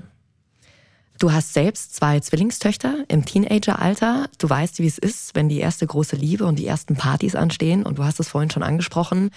Du 1.18 1.32
hast 1.32 1.54
selbst 1.54 1.96
zwei 1.96 2.20
Zwillingstöchter 2.20 3.06
im 3.08 3.26
Teenageralter. 3.26 4.28
Du 4.40 4.50
weißt, 4.50 4.80
wie 4.80 4.88
es 4.88 4.98
ist, 4.98 5.36
wenn 5.36 5.50
die 5.50 5.60
erste 5.60 5.86
große 5.86 6.16
Liebe 6.16 6.46
und 6.46 6.58
die 6.58 6.66
ersten 6.66 6.96
Partys 6.96 7.36
anstehen. 7.36 7.84
Und 7.84 8.00
du 8.00 8.04
hast 8.04 8.20
es 8.20 8.30
vorhin 8.30 8.50
schon 8.50 8.64
angesprochen, 8.64 9.30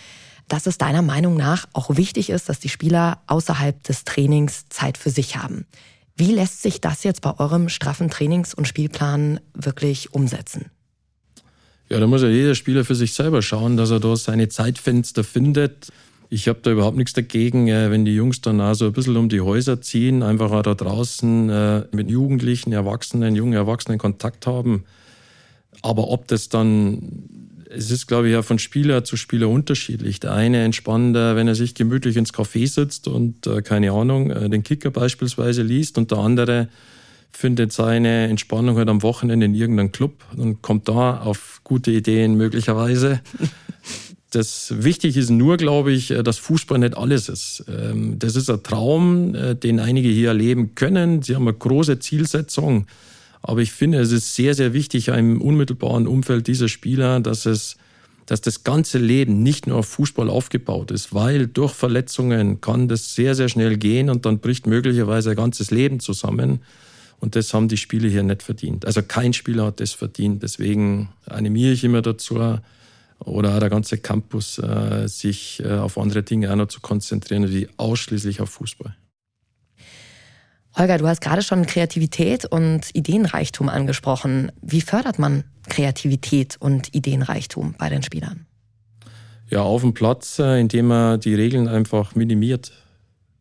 dass 0.49 0.67
es 0.67 0.79
deiner 0.79 1.03
Meinung 1.03 1.37
nach 1.37 1.67
auch 1.73 1.97
wichtig 1.97 2.31
ist, 2.31 2.49
dass 2.49 2.59
die 2.59 2.71
Spieler 2.71 3.21
außerhalb 3.27 3.83
des 3.83 4.05
Trainings 4.05 4.67
Zeit 4.71 4.99
für 4.99 5.11
sich 5.11 5.37
haben. 5.37 5.67
Wie 6.17 6.33
lässt 6.33 6.63
sich 6.63 6.81
das 6.81 7.03
jetzt 7.03 7.23
bei 7.23 7.39
eurem 7.39 7.69
straffen 7.69 8.09
Trainings- 8.09 8.55
und 8.55 8.69
Spielplan 8.69 9.41
wirklich 9.53 10.15
umsetzen? 10.15 10.71
Ja, 11.89 12.01
da 12.01 12.07
muss 12.07 12.23
ja 12.23 12.29
jeder 12.29 12.55
Spieler 12.55 12.85
für 12.85 12.95
sich 12.95 13.13
selber 13.13 13.43
schauen, 13.43 13.77
dass 13.77 13.91
er 13.91 14.01
da 14.01 14.17
seine 14.17 14.49
Zeitfenster 14.49 15.25
findet. 15.25 15.93
Ich 16.31 16.49
habe 16.49 16.61
da 16.63 16.71
überhaupt 16.71 16.97
nichts 16.97 17.13
dagegen, 17.13 17.69
äh, 17.69 17.91
wenn 17.91 18.05
die 18.05 18.15
Jungs 18.15 18.41
dann 18.41 18.61
auch 18.61 18.75
so 18.75 18.87
ein 18.87 18.93
bisschen 18.93 19.17
um 19.17 19.29
die 19.29 19.41
Häuser 19.41 19.81
ziehen, 19.81 20.23
einfach 20.23 20.51
auch 20.51 20.63
da 20.63 20.75
draußen 20.75 21.51
äh, 21.51 21.85
mit 21.93 22.11
Jugendlichen, 22.11 22.73
Erwachsenen, 22.73 23.37
jungen 23.37 23.53
Erwachsenen 23.53 23.99
Kontakt 23.99 24.47
haben. 24.47 24.85
Aber 25.83 26.09
ob 26.09 26.27
das 26.29 26.49
dann, 26.49 27.44
es 27.77 27.91
ist, 27.91 28.07
glaube 28.07 28.29
ich, 28.29 28.33
ja 28.33 28.43
von 28.43 28.59
Spieler 28.59 29.05
zu 29.05 29.17
Spieler 29.17 29.49
unterschiedlich. 29.49 30.21
Der 30.21 30.33
eine 30.33 30.63
entspannt, 30.63 31.15
wenn 31.15 31.49
er 31.49 31.55
sich 31.55 31.75
gemütlich 31.75 32.17
ins 32.17 32.33
Café 32.33 32.67
sitzt 32.67 33.09
und, 33.09 33.47
äh, 33.47 33.63
keine 33.63 33.93
Ahnung, 33.93 34.29
den 34.29 34.63
Kicker 34.63 34.91
beispielsweise 34.91 35.63
liest 35.63 35.99
und 35.99 36.11
der 36.11 36.19
andere 36.19 36.69
findet 37.37 37.73
seine 37.73 38.29
Entspannung 38.29 38.77
halt 38.77 38.89
am 38.89 39.03
Wochenende 39.03 39.47
in 39.47 39.55
irgendeinem 39.55 39.93
Club 39.93 40.25
und 40.37 40.63
kommt 40.63 40.89
da 40.89 41.19
auf 41.19 41.61
gute 41.65 41.91
Ideen 41.91 42.37
möglicherweise. 42.37 43.21
Das 44.31 44.75
wichtig 44.83 45.17
ist 45.17 45.31
nur, 45.31 45.57
glaube 45.57 45.93
ich, 45.93 46.09
dass 46.09 46.39
Fußball 46.39 46.81
nicht 46.81 46.97
alles 46.97 47.29
ist. 47.29 47.67
Ähm, 47.69 48.19
das 48.19 48.35
ist 48.35 48.51
ein 48.51 48.65
Traum, 48.65 49.33
äh, 49.37 49.55
den 49.55 49.79
einige 49.79 50.09
hier 50.09 50.29
erleben 50.29 50.75
können. 50.75 51.23
Sie 51.23 51.37
haben 51.37 51.47
eine 51.47 51.57
große 51.57 52.01
Zielsetzung. 52.01 52.87
Aber 53.47 53.61
ich 53.61 53.73
finde, 53.73 53.99
es 53.99 54.11
ist 54.11 54.35
sehr, 54.35 54.55
sehr 54.55 54.73
wichtig 54.73 55.09
im 55.09 55.43
unmittelbaren 55.43 56.07
Umfeld 56.07 56.47
dieser 56.47 56.67
Spieler, 56.67 57.21
dass 57.21 57.45
es, 57.45 57.77
dass 58.25 58.41
das 58.41 58.65
ganze 58.65 58.97
Leben 58.97 59.43
nicht 59.43 59.67
nur 59.67 59.77
auf 59.77 59.87
Fußball 59.87 60.31
aufgebaut 60.31 60.91
ist, 60.91 61.13
weil 61.13 61.47
durch 61.47 61.75
Verletzungen 61.75 62.63
kann 62.63 62.89
das 62.89 63.15
sehr, 63.15 63.35
sehr 63.35 63.51
schnell 63.51 63.77
gehen 63.77 64.09
und 64.09 64.25
dann 64.25 64.39
bricht 64.39 64.67
möglicherweise 64.67 65.29
ein 65.31 65.37
ganzes 65.37 65.71
Leben 65.71 66.01
zusammen. 66.01 66.61
Und 67.21 67.37
das 67.37 67.53
haben 67.53 67.69
die 67.69 67.77
Spieler 67.77 68.09
hier 68.09 68.23
nicht 68.23 68.43
verdient. 68.43 68.87
Also 68.87 69.03
kein 69.03 69.35
Spieler 69.35 69.67
hat 69.67 69.79
das 69.79 69.93
verdient. 69.93 70.43
Deswegen 70.43 71.11
animiere 71.27 71.73
ich 71.73 71.85
immer 71.85 72.01
dazu, 72.01 72.37
oder 73.19 73.55
auch 73.55 73.61
der 73.61 73.71
ganze 73.71 73.99
Campus, 73.99 74.59
äh, 74.59 75.07
sich 75.07 75.63
äh, 75.63 75.71
auf 75.71 75.99
andere 75.99 76.23
Dinge 76.23 76.51
auch 76.51 76.57
noch 76.57 76.69
zu 76.69 76.81
konzentrieren, 76.81 77.51
wie 77.51 77.69
ausschließlich 77.77 78.41
auf 78.41 78.49
Fußball. 78.49 78.97
Holger, 80.77 80.99
du 80.99 81.07
hast 81.07 81.21
gerade 81.21 81.43
schon 81.43 81.67
Kreativität 81.67 82.47
und 82.47 82.95
Ideenreichtum 82.95 83.69
angesprochen. 83.69 84.51
Wie 84.61 84.81
fördert 84.81 85.21
man 85.21 85.45
Kreativität 85.69 86.57
und 86.59 86.95
Ideenreichtum 86.95 87.77
bei 87.79 87.89
den 87.89 88.03
Spielern? 88.03 88.47
Ja, 89.49 89.63
auf 89.63 89.83
dem 89.83 89.95
Platz, 89.95 90.39
äh, 90.41 90.61
indem 90.61 90.87
man 90.89 91.21
die 91.21 91.35
Regeln 91.35 91.69
einfach 91.69 92.17
minimiert. 92.17 92.73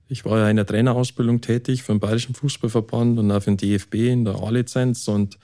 Ich 0.08 0.26
war 0.26 0.38
ja 0.38 0.50
in 0.50 0.58
der 0.58 0.68
Trainerausbildung 0.68 1.42
tätig 1.42 1.82
für 1.82 1.94
den 1.94 2.00
Bayerischen 2.00 2.36
Fußballverband 2.36 3.18
und 3.18 3.32
auch 3.32 3.42
für 3.42 3.52
den 3.52 3.58
DFB 3.58 3.96
in 3.96 4.26
der 4.26 4.36
A-Lizenz 4.36 5.08
und 5.08 5.40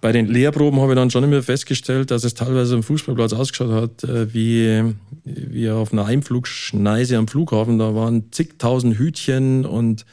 bei 0.00 0.12
den 0.12 0.26
Lehrproben 0.26 0.80
habe 0.80 0.92
ich 0.92 0.96
dann 0.96 1.10
schon 1.10 1.24
immer 1.24 1.42
festgestellt, 1.42 2.12
dass 2.12 2.22
es 2.22 2.34
teilweise 2.34 2.76
am 2.76 2.84
Fußballplatz 2.84 3.32
ausgeschaut 3.32 3.70
hat, 3.72 4.04
äh, 4.04 4.32
wie, 4.32 4.94
wie 5.24 5.70
auf 5.70 5.92
einer 5.92 6.06
Einflugschneise 6.06 7.16
am 7.16 7.26
Flughafen. 7.26 7.78
Da 7.78 7.94
waren 7.94 8.30
zigtausend 8.30 8.98
Hütchen 8.98 9.66
und 9.66 10.06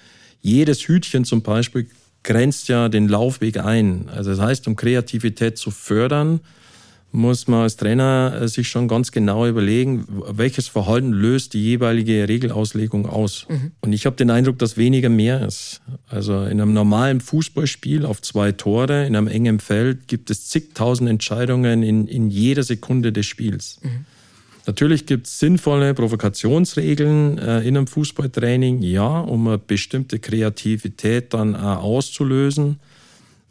jedes 0.45 0.87
Hütchen 0.87 1.25
zum 1.25 1.41
Beispiel 1.41 1.87
grenzt 2.23 2.67
ja 2.67 2.87
den 2.87 3.07
Laufweg 3.07 3.57
ein. 3.57 4.09
Also 4.09 4.31
das 4.31 4.39
heißt, 4.39 4.67
um 4.67 4.75
Kreativität 4.75 5.57
zu 5.57 5.71
fördern, 5.71 6.39
muss 7.11 7.47
man 7.47 7.61
als 7.61 7.77
Trainer 7.77 8.39
äh, 8.41 8.47
sich 8.47 8.67
schon 8.67 8.87
ganz 8.87 9.11
genau 9.11 9.47
überlegen, 9.47 10.05
welches 10.29 10.67
Verhalten 10.67 11.13
löst 11.13 11.53
die 11.53 11.63
jeweilige 11.63 12.27
Regelauslegung 12.27 13.07
aus. 13.07 13.47
Mhm. 13.49 13.71
Und 13.79 13.93
ich 13.93 14.05
habe 14.05 14.17
den 14.17 14.29
Eindruck, 14.29 14.59
dass 14.59 14.75
weniger 14.75 15.09
mehr 15.09 15.47
ist. 15.47 15.81
Also 16.09 16.43
in 16.43 16.59
einem 16.61 16.73
normalen 16.73 17.21
Fußballspiel 17.21 18.05
auf 18.05 18.21
zwei 18.21 18.51
Tore, 18.51 19.05
in 19.05 19.15
einem 19.15 19.27
engen 19.27 19.59
Feld, 19.59 20.07
gibt 20.07 20.29
es 20.29 20.49
zigtausend 20.49 21.09
Entscheidungen 21.09 21.83
in, 21.83 22.07
in 22.07 22.29
jeder 22.29 22.63
Sekunde 22.63 23.13
des 23.13 23.25
Spiels. 23.25 23.79
Mhm. 23.81 24.05
Natürlich 24.67 25.05
gibt 25.05 25.27
es 25.27 25.39
sinnvolle 25.39 25.93
Provokationsregeln 25.93 27.37
äh, 27.37 27.61
in 27.61 27.77
einem 27.77 27.87
Fußballtraining, 27.87 28.81
ja, 28.81 29.19
um 29.19 29.47
eine 29.47 29.57
bestimmte 29.59 30.17
Kreativität 30.19 31.33
dann 31.33 31.55
auch 31.55 31.83
auszulösen. 31.83 32.79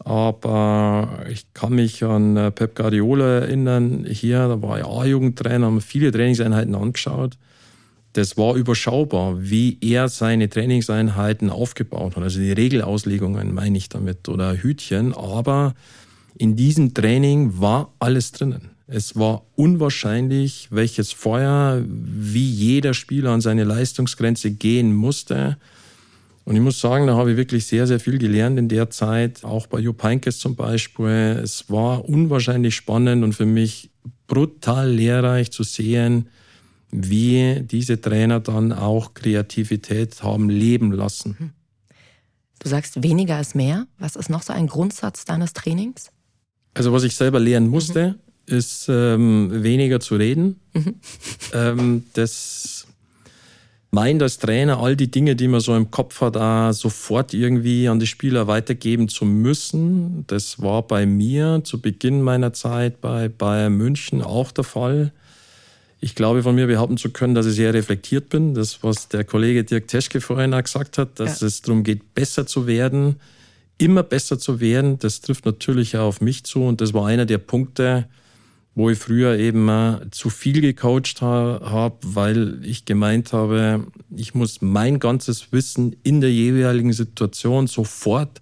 Aber 0.00 1.24
ich 1.30 1.46
kann 1.54 1.74
mich 1.74 2.02
an 2.02 2.36
äh, 2.36 2.50
Pep 2.50 2.74
Guardiola 2.74 3.40
erinnern. 3.40 4.04
Hier, 4.08 4.48
da 4.48 4.60
war 4.60 4.78
ich 4.78 4.84
A-Jugendtrainer, 4.84 5.66
haben 5.66 5.80
viele 5.80 6.10
Trainingseinheiten 6.10 6.74
angeschaut. 6.74 7.38
Das 8.12 8.36
war 8.36 8.54
überschaubar, 8.54 9.36
wie 9.40 9.78
er 9.80 10.08
seine 10.08 10.48
Trainingseinheiten 10.48 11.48
aufgebaut 11.50 12.16
hat. 12.16 12.22
Also 12.22 12.38
die 12.40 12.52
Regelauslegungen 12.52 13.54
meine 13.54 13.78
ich 13.78 13.88
damit 13.88 14.28
oder 14.28 14.54
Hütchen. 14.56 15.14
Aber 15.14 15.74
in 16.36 16.54
diesem 16.54 16.92
Training 16.92 17.60
war 17.60 17.92
alles 17.98 18.32
drinnen. 18.32 18.73
Es 18.86 19.16
war 19.16 19.42
unwahrscheinlich, 19.56 20.68
welches 20.70 21.12
Feuer, 21.12 21.82
wie 21.86 22.50
jeder 22.50 22.92
Spieler 22.92 23.30
an 23.30 23.40
seine 23.40 23.64
Leistungsgrenze 23.64 24.50
gehen 24.50 24.94
musste. 24.94 25.56
Und 26.44 26.54
ich 26.56 26.60
muss 26.60 26.80
sagen, 26.80 27.06
da 27.06 27.16
habe 27.16 27.30
ich 27.32 27.36
wirklich 27.38 27.66
sehr, 27.66 27.86
sehr 27.86 27.98
viel 27.98 28.18
gelernt 28.18 28.58
in 28.58 28.68
der 28.68 28.90
Zeit, 28.90 29.42
auch 29.44 29.66
bei 29.66 29.78
Jupp 29.78 30.02
Heynckes 30.02 30.38
zum 30.38 30.54
Beispiel. 30.54 31.40
Es 31.42 31.70
war 31.70 32.06
unwahrscheinlich 32.06 32.74
spannend 32.74 33.24
und 33.24 33.32
für 33.32 33.46
mich 33.46 33.90
brutal 34.26 34.90
lehrreich 34.90 35.50
zu 35.50 35.62
sehen, 35.62 36.28
wie 36.90 37.62
diese 37.62 38.00
Trainer 38.00 38.40
dann 38.40 38.72
auch 38.72 39.14
Kreativität 39.14 40.22
haben 40.22 40.50
leben 40.50 40.92
lassen. 40.92 41.36
Hm. 41.38 41.50
Du 42.58 42.68
sagst, 42.68 43.02
weniger 43.02 43.40
ist 43.40 43.54
mehr. 43.54 43.86
Was 43.98 44.14
ist 44.14 44.30
noch 44.30 44.42
so 44.42 44.52
ein 44.52 44.66
Grundsatz 44.66 45.24
deines 45.24 45.54
Trainings? 45.54 46.10
Also 46.74 46.92
was 46.92 47.04
ich 47.04 47.16
selber 47.16 47.40
lernen 47.40 47.68
musste, 47.68 48.08
mhm. 48.08 48.23
Ist 48.46 48.86
ähm, 48.88 49.62
weniger 49.62 50.00
zu 50.00 50.16
reden. 50.16 50.60
Mhm. 50.72 50.94
Ähm, 51.52 52.04
das 52.14 52.88
meint 53.94 54.22
als 54.22 54.38
Trainer, 54.38 54.80
all 54.80 54.96
die 54.96 55.10
Dinge, 55.10 55.36
die 55.36 55.46
man 55.46 55.60
so 55.60 55.74
im 55.76 55.90
Kopf 55.90 56.20
hat, 56.20 56.36
auch 56.36 56.72
sofort 56.72 57.32
irgendwie 57.32 57.88
an 57.88 58.00
die 58.00 58.08
Spieler 58.08 58.48
weitergeben 58.48 59.08
zu 59.08 59.24
müssen. 59.24 60.24
Das 60.26 60.60
war 60.60 60.82
bei 60.82 61.06
mir 61.06 61.60
zu 61.62 61.80
Beginn 61.80 62.20
meiner 62.20 62.52
Zeit 62.52 63.00
bei 63.00 63.28
Bayern 63.28 63.74
München 63.74 64.20
auch 64.20 64.50
der 64.50 64.64
Fall. 64.64 65.12
Ich 66.00 66.14
glaube, 66.14 66.42
von 66.42 66.56
mir 66.56 66.66
behaupten 66.66 66.98
zu 66.98 67.10
können, 67.10 67.34
dass 67.34 67.46
ich 67.46 67.54
sehr 67.54 67.72
reflektiert 67.72 68.28
bin. 68.28 68.54
Das, 68.54 68.82
was 68.82 69.08
der 69.08 69.24
Kollege 69.24 69.64
Dirk 69.64 69.86
Teschke 69.88 70.20
vorhin 70.20 70.52
auch 70.52 70.62
gesagt 70.62 70.98
hat, 70.98 71.20
dass 71.20 71.40
ja. 71.40 71.46
es 71.46 71.62
darum 71.62 71.84
geht, 71.84 72.14
besser 72.14 72.46
zu 72.46 72.66
werden, 72.66 73.16
immer 73.78 74.02
besser 74.02 74.38
zu 74.38 74.60
werden. 74.60 74.98
Das 74.98 75.20
trifft 75.20 75.46
natürlich 75.46 75.96
auch 75.96 76.08
auf 76.08 76.20
mich 76.20 76.44
zu. 76.44 76.64
Und 76.64 76.80
das 76.80 76.92
war 76.92 77.06
einer 77.06 77.26
der 77.26 77.38
Punkte, 77.38 78.08
wo 78.74 78.90
ich 78.90 78.98
früher 78.98 79.38
eben 79.38 80.00
zu 80.10 80.30
viel 80.30 80.60
gecoacht 80.60 81.22
habe, 81.22 81.98
weil 82.02 82.64
ich 82.64 82.84
gemeint 82.84 83.32
habe, 83.32 83.86
ich 84.14 84.34
muss 84.34 84.62
mein 84.62 84.98
ganzes 84.98 85.52
Wissen 85.52 85.94
in 86.02 86.20
der 86.20 86.32
jeweiligen 86.32 86.92
Situation 86.92 87.66
sofort 87.66 88.40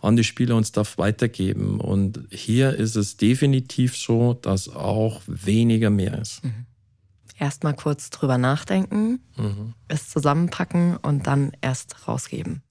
an 0.00 0.16
die 0.16 0.24
Spieler 0.24 0.56
und 0.56 0.66
Staff 0.66 0.98
weitergeben. 0.98 1.80
Und 1.80 2.26
hier 2.30 2.74
ist 2.74 2.96
es 2.96 3.16
definitiv 3.16 3.96
so, 3.96 4.34
dass 4.34 4.68
auch 4.68 5.20
weniger 5.26 5.90
mehr 5.90 6.18
ist. 6.18 6.44
Mhm. 6.44 6.66
Erstmal 7.38 7.74
kurz 7.74 8.10
drüber 8.10 8.38
nachdenken, 8.38 9.20
mhm. 9.36 9.74
es 9.88 10.10
zusammenpacken 10.10 10.96
und 10.96 11.26
dann 11.26 11.52
erst 11.60 12.06
rausgeben. 12.06 12.62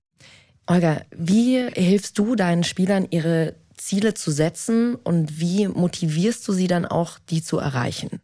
Olga, 0.68 1.02
wie 1.16 1.68
hilfst 1.74 2.18
du 2.18 2.36
deinen 2.36 2.64
Spielern, 2.64 3.08
ihre 3.10 3.56
Ziele 3.82 4.14
zu 4.14 4.32
setzen 4.32 4.96
und 4.96 5.40
wie 5.40 5.68
motivierst 5.68 6.48
du 6.48 6.54
sie 6.54 6.68
dann 6.68 6.86
auch, 6.86 7.18
die 7.30 7.42
zu 7.42 7.58
erreichen? 7.58 8.22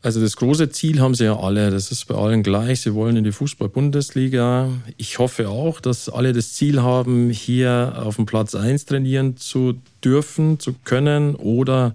Also 0.00 0.20
das 0.20 0.36
große 0.36 0.68
Ziel 0.70 1.00
haben 1.00 1.14
sie 1.14 1.24
ja 1.24 1.38
alle, 1.38 1.70
das 1.70 1.90
ist 1.90 2.06
bei 2.06 2.14
allen 2.14 2.42
gleich. 2.42 2.80
Sie 2.80 2.92
wollen 2.94 3.16
in 3.16 3.24
die 3.24 3.32
Fußball-Bundesliga. 3.32 4.68
Ich 4.98 5.18
hoffe 5.18 5.48
auch, 5.48 5.80
dass 5.80 6.10
alle 6.10 6.34
das 6.34 6.52
Ziel 6.52 6.82
haben, 6.82 7.30
hier 7.30 7.94
auf 7.96 8.16
dem 8.16 8.26
Platz 8.26 8.54
1 8.54 8.84
trainieren 8.84 9.38
zu 9.38 9.80
dürfen, 10.02 10.60
zu 10.60 10.74
können 10.84 11.34
oder 11.36 11.94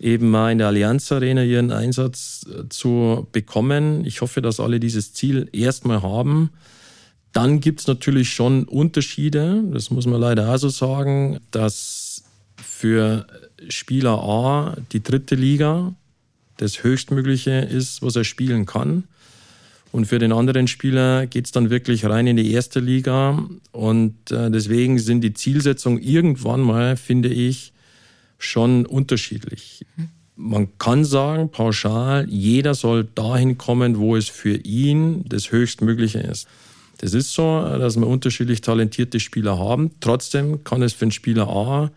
eben 0.00 0.30
mal 0.30 0.50
in 0.50 0.58
der 0.58 0.68
Allianz 0.68 1.10
Arena 1.12 1.42
ihren 1.42 1.70
Einsatz 1.70 2.46
äh, 2.48 2.68
zu 2.68 3.26
bekommen. 3.32 4.04
Ich 4.04 4.20
hoffe, 4.20 4.42
dass 4.42 4.60
alle 4.60 4.80
dieses 4.80 5.12
Ziel 5.12 5.48
erstmal 5.52 6.02
haben. 6.02 6.50
Dann 7.36 7.60
gibt 7.60 7.80
es 7.80 7.86
natürlich 7.86 8.30
schon 8.30 8.64
Unterschiede, 8.64 9.62
das 9.70 9.90
muss 9.90 10.06
man 10.06 10.18
leider 10.18 10.54
auch 10.54 10.56
so 10.56 10.70
sagen, 10.70 11.38
dass 11.50 12.24
für 12.56 13.26
Spieler 13.68 14.22
A 14.22 14.76
die 14.92 15.02
dritte 15.02 15.34
Liga 15.34 15.94
das 16.56 16.82
Höchstmögliche 16.82 17.50
ist, 17.50 18.00
was 18.00 18.16
er 18.16 18.24
spielen 18.24 18.64
kann. 18.64 19.04
Und 19.92 20.06
für 20.06 20.18
den 20.18 20.32
anderen 20.32 20.66
Spieler 20.66 21.26
geht 21.26 21.44
es 21.44 21.52
dann 21.52 21.68
wirklich 21.68 22.06
rein 22.06 22.26
in 22.26 22.38
die 22.38 22.52
erste 22.52 22.80
Liga. 22.80 23.46
Und 23.70 24.30
äh, 24.30 24.50
deswegen 24.50 24.98
sind 24.98 25.20
die 25.20 25.34
Zielsetzungen 25.34 26.02
irgendwann 26.02 26.62
mal, 26.62 26.96
finde 26.96 27.28
ich, 27.28 27.74
schon 28.38 28.86
unterschiedlich. 28.86 29.84
Man 30.36 30.78
kann 30.78 31.04
sagen, 31.04 31.50
pauschal, 31.50 32.26
jeder 32.30 32.72
soll 32.74 33.04
dahin 33.14 33.58
kommen, 33.58 33.98
wo 33.98 34.16
es 34.16 34.30
für 34.30 34.56
ihn 34.56 35.26
das 35.28 35.52
Höchstmögliche 35.52 36.20
ist. 36.20 36.48
Das 36.98 37.14
ist 37.14 37.32
so, 37.32 37.60
dass 37.60 37.96
wir 37.96 38.06
unterschiedlich 38.06 38.60
talentierte 38.60 39.20
Spieler 39.20 39.58
haben. 39.58 39.90
Trotzdem 40.00 40.64
kann 40.64 40.82
es 40.82 40.94
für 40.94 41.04
einen 41.04 41.12
Spieler 41.12 41.48
A 41.48 41.90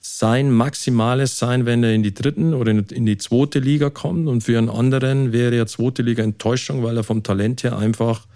sein 0.00 0.50
Maximales 0.50 1.38
sein, 1.38 1.66
wenn 1.66 1.84
er 1.84 1.92
in 1.92 2.02
die 2.02 2.14
dritten 2.14 2.54
oder 2.54 2.70
in 2.70 3.04
die 3.04 3.18
zweite 3.18 3.58
Liga 3.58 3.90
kommt. 3.90 4.28
Und 4.28 4.42
für 4.42 4.56
einen 4.56 4.70
anderen 4.70 5.32
wäre 5.32 5.54
ja 5.56 5.66
zweite 5.66 6.02
Liga 6.02 6.22
Enttäuschung, 6.22 6.82
weil 6.82 6.96
er 6.96 7.04
vom 7.04 7.22
Talent 7.22 7.62
her 7.64 7.76
einfach 7.76 8.26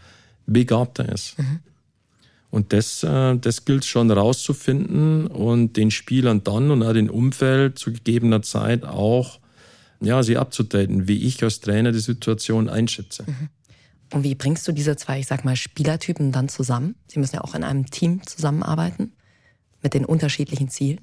begabter 0.46 1.08
ist. 1.10 1.38
Mhm. 1.38 1.60
Und 2.50 2.72
das, 2.72 3.02
äh, 3.02 3.36
das 3.36 3.64
gilt 3.64 3.84
schon 3.84 4.10
rauszufinden 4.10 5.26
und 5.26 5.76
den 5.76 5.90
Spielern 5.90 6.44
dann 6.44 6.70
und 6.70 6.82
auch 6.82 6.92
dem 6.92 7.10
Umfeld 7.10 7.78
zu 7.78 7.92
gegebener 7.92 8.42
Zeit 8.42 8.84
auch 8.84 9.40
ja, 10.00 10.22
sie 10.22 10.36
abzudaten, 10.36 11.08
wie 11.08 11.24
ich 11.26 11.42
als 11.42 11.60
Trainer 11.60 11.92
die 11.92 11.98
Situation 11.98 12.68
einschätze. 12.68 13.24
Mhm. 13.26 13.48
Und 14.14 14.22
wie 14.22 14.36
bringst 14.36 14.66
du 14.68 14.72
diese 14.72 14.96
zwei, 14.96 15.18
ich 15.18 15.26
sag 15.26 15.44
mal, 15.44 15.56
Spielertypen 15.56 16.30
dann 16.30 16.48
zusammen? 16.48 16.94
Sie 17.08 17.18
müssen 17.18 17.34
ja 17.34 17.40
auch 17.40 17.56
in 17.56 17.64
einem 17.64 17.86
Team 17.86 18.24
zusammenarbeiten 18.24 19.12
mit 19.82 19.92
den 19.92 20.04
unterschiedlichen 20.04 20.68
Zielen. 20.68 21.00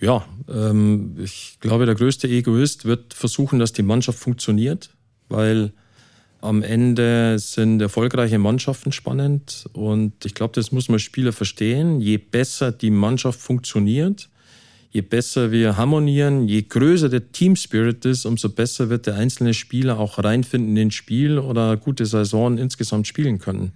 Ja, 0.00 0.26
ähm, 0.48 1.16
ich 1.22 1.58
glaube, 1.60 1.86
der 1.86 1.94
größte 1.94 2.26
Egoist 2.26 2.84
wird 2.86 3.14
versuchen, 3.14 3.60
dass 3.60 3.72
die 3.72 3.84
Mannschaft 3.84 4.18
funktioniert, 4.18 4.90
weil 5.28 5.72
am 6.40 6.64
Ende 6.64 7.38
sind 7.38 7.80
erfolgreiche 7.80 8.38
Mannschaften 8.38 8.90
spannend 8.90 9.68
und 9.72 10.24
ich 10.24 10.34
glaube, 10.34 10.54
das 10.54 10.72
muss 10.72 10.88
man 10.88 10.98
Spieler 10.98 11.32
verstehen. 11.32 12.00
Je 12.00 12.18
besser 12.18 12.72
die 12.72 12.90
Mannschaft 12.90 13.40
funktioniert, 13.40 14.28
je 14.90 15.02
besser 15.02 15.50
wir 15.50 15.76
harmonieren, 15.76 16.48
je 16.48 16.62
größer 16.62 17.08
der 17.08 17.30
Team 17.32 17.56
Spirit 17.56 18.04
ist, 18.04 18.24
umso 18.24 18.48
besser 18.48 18.88
wird 18.88 19.06
der 19.06 19.16
einzelne 19.16 19.54
Spieler 19.54 19.98
auch 19.98 20.22
reinfinden 20.22 20.76
in 20.76 20.90
Spiel 20.90 21.38
oder 21.38 21.76
gute 21.76 22.06
Saison 22.06 22.58
insgesamt 22.58 23.06
spielen 23.06 23.38
können. 23.38 23.72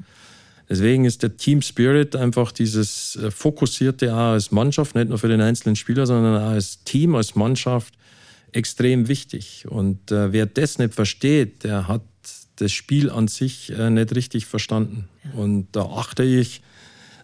Deswegen 0.69 1.05
ist 1.05 1.23
der 1.23 1.37
Team 1.37 1.61
Spirit 1.61 2.17
einfach 2.17 2.51
dieses 2.51 3.17
äh, 3.17 3.31
fokussierte 3.31 4.15
auch 4.15 4.33
als 4.33 4.53
Mannschaft, 4.53 4.95
nicht 4.95 5.09
nur 5.09 5.19
für 5.19 5.29
den 5.29 5.41
einzelnen 5.41 5.77
Spieler, 5.77 6.07
sondern 6.07 6.41
auch 6.41 6.51
als 6.51 6.83
Team, 6.85 7.15
als 7.15 7.35
Mannschaft 7.35 7.95
extrem 8.53 9.09
wichtig. 9.09 9.67
Und 9.69 10.11
äh, 10.11 10.33
wer 10.33 10.47
das 10.47 10.79
nicht 10.79 10.95
versteht, 10.95 11.65
der 11.65 11.89
hat 11.89 12.03
das 12.57 12.73
Spiel 12.73 13.11
an 13.11 13.29
sich 13.29 13.71
äh, 13.71 13.91
nicht 13.91 14.15
richtig 14.15 14.47
verstanden. 14.47 15.09
Und 15.37 15.69
da 15.73 15.83
achte 15.83 16.23
ich 16.23 16.63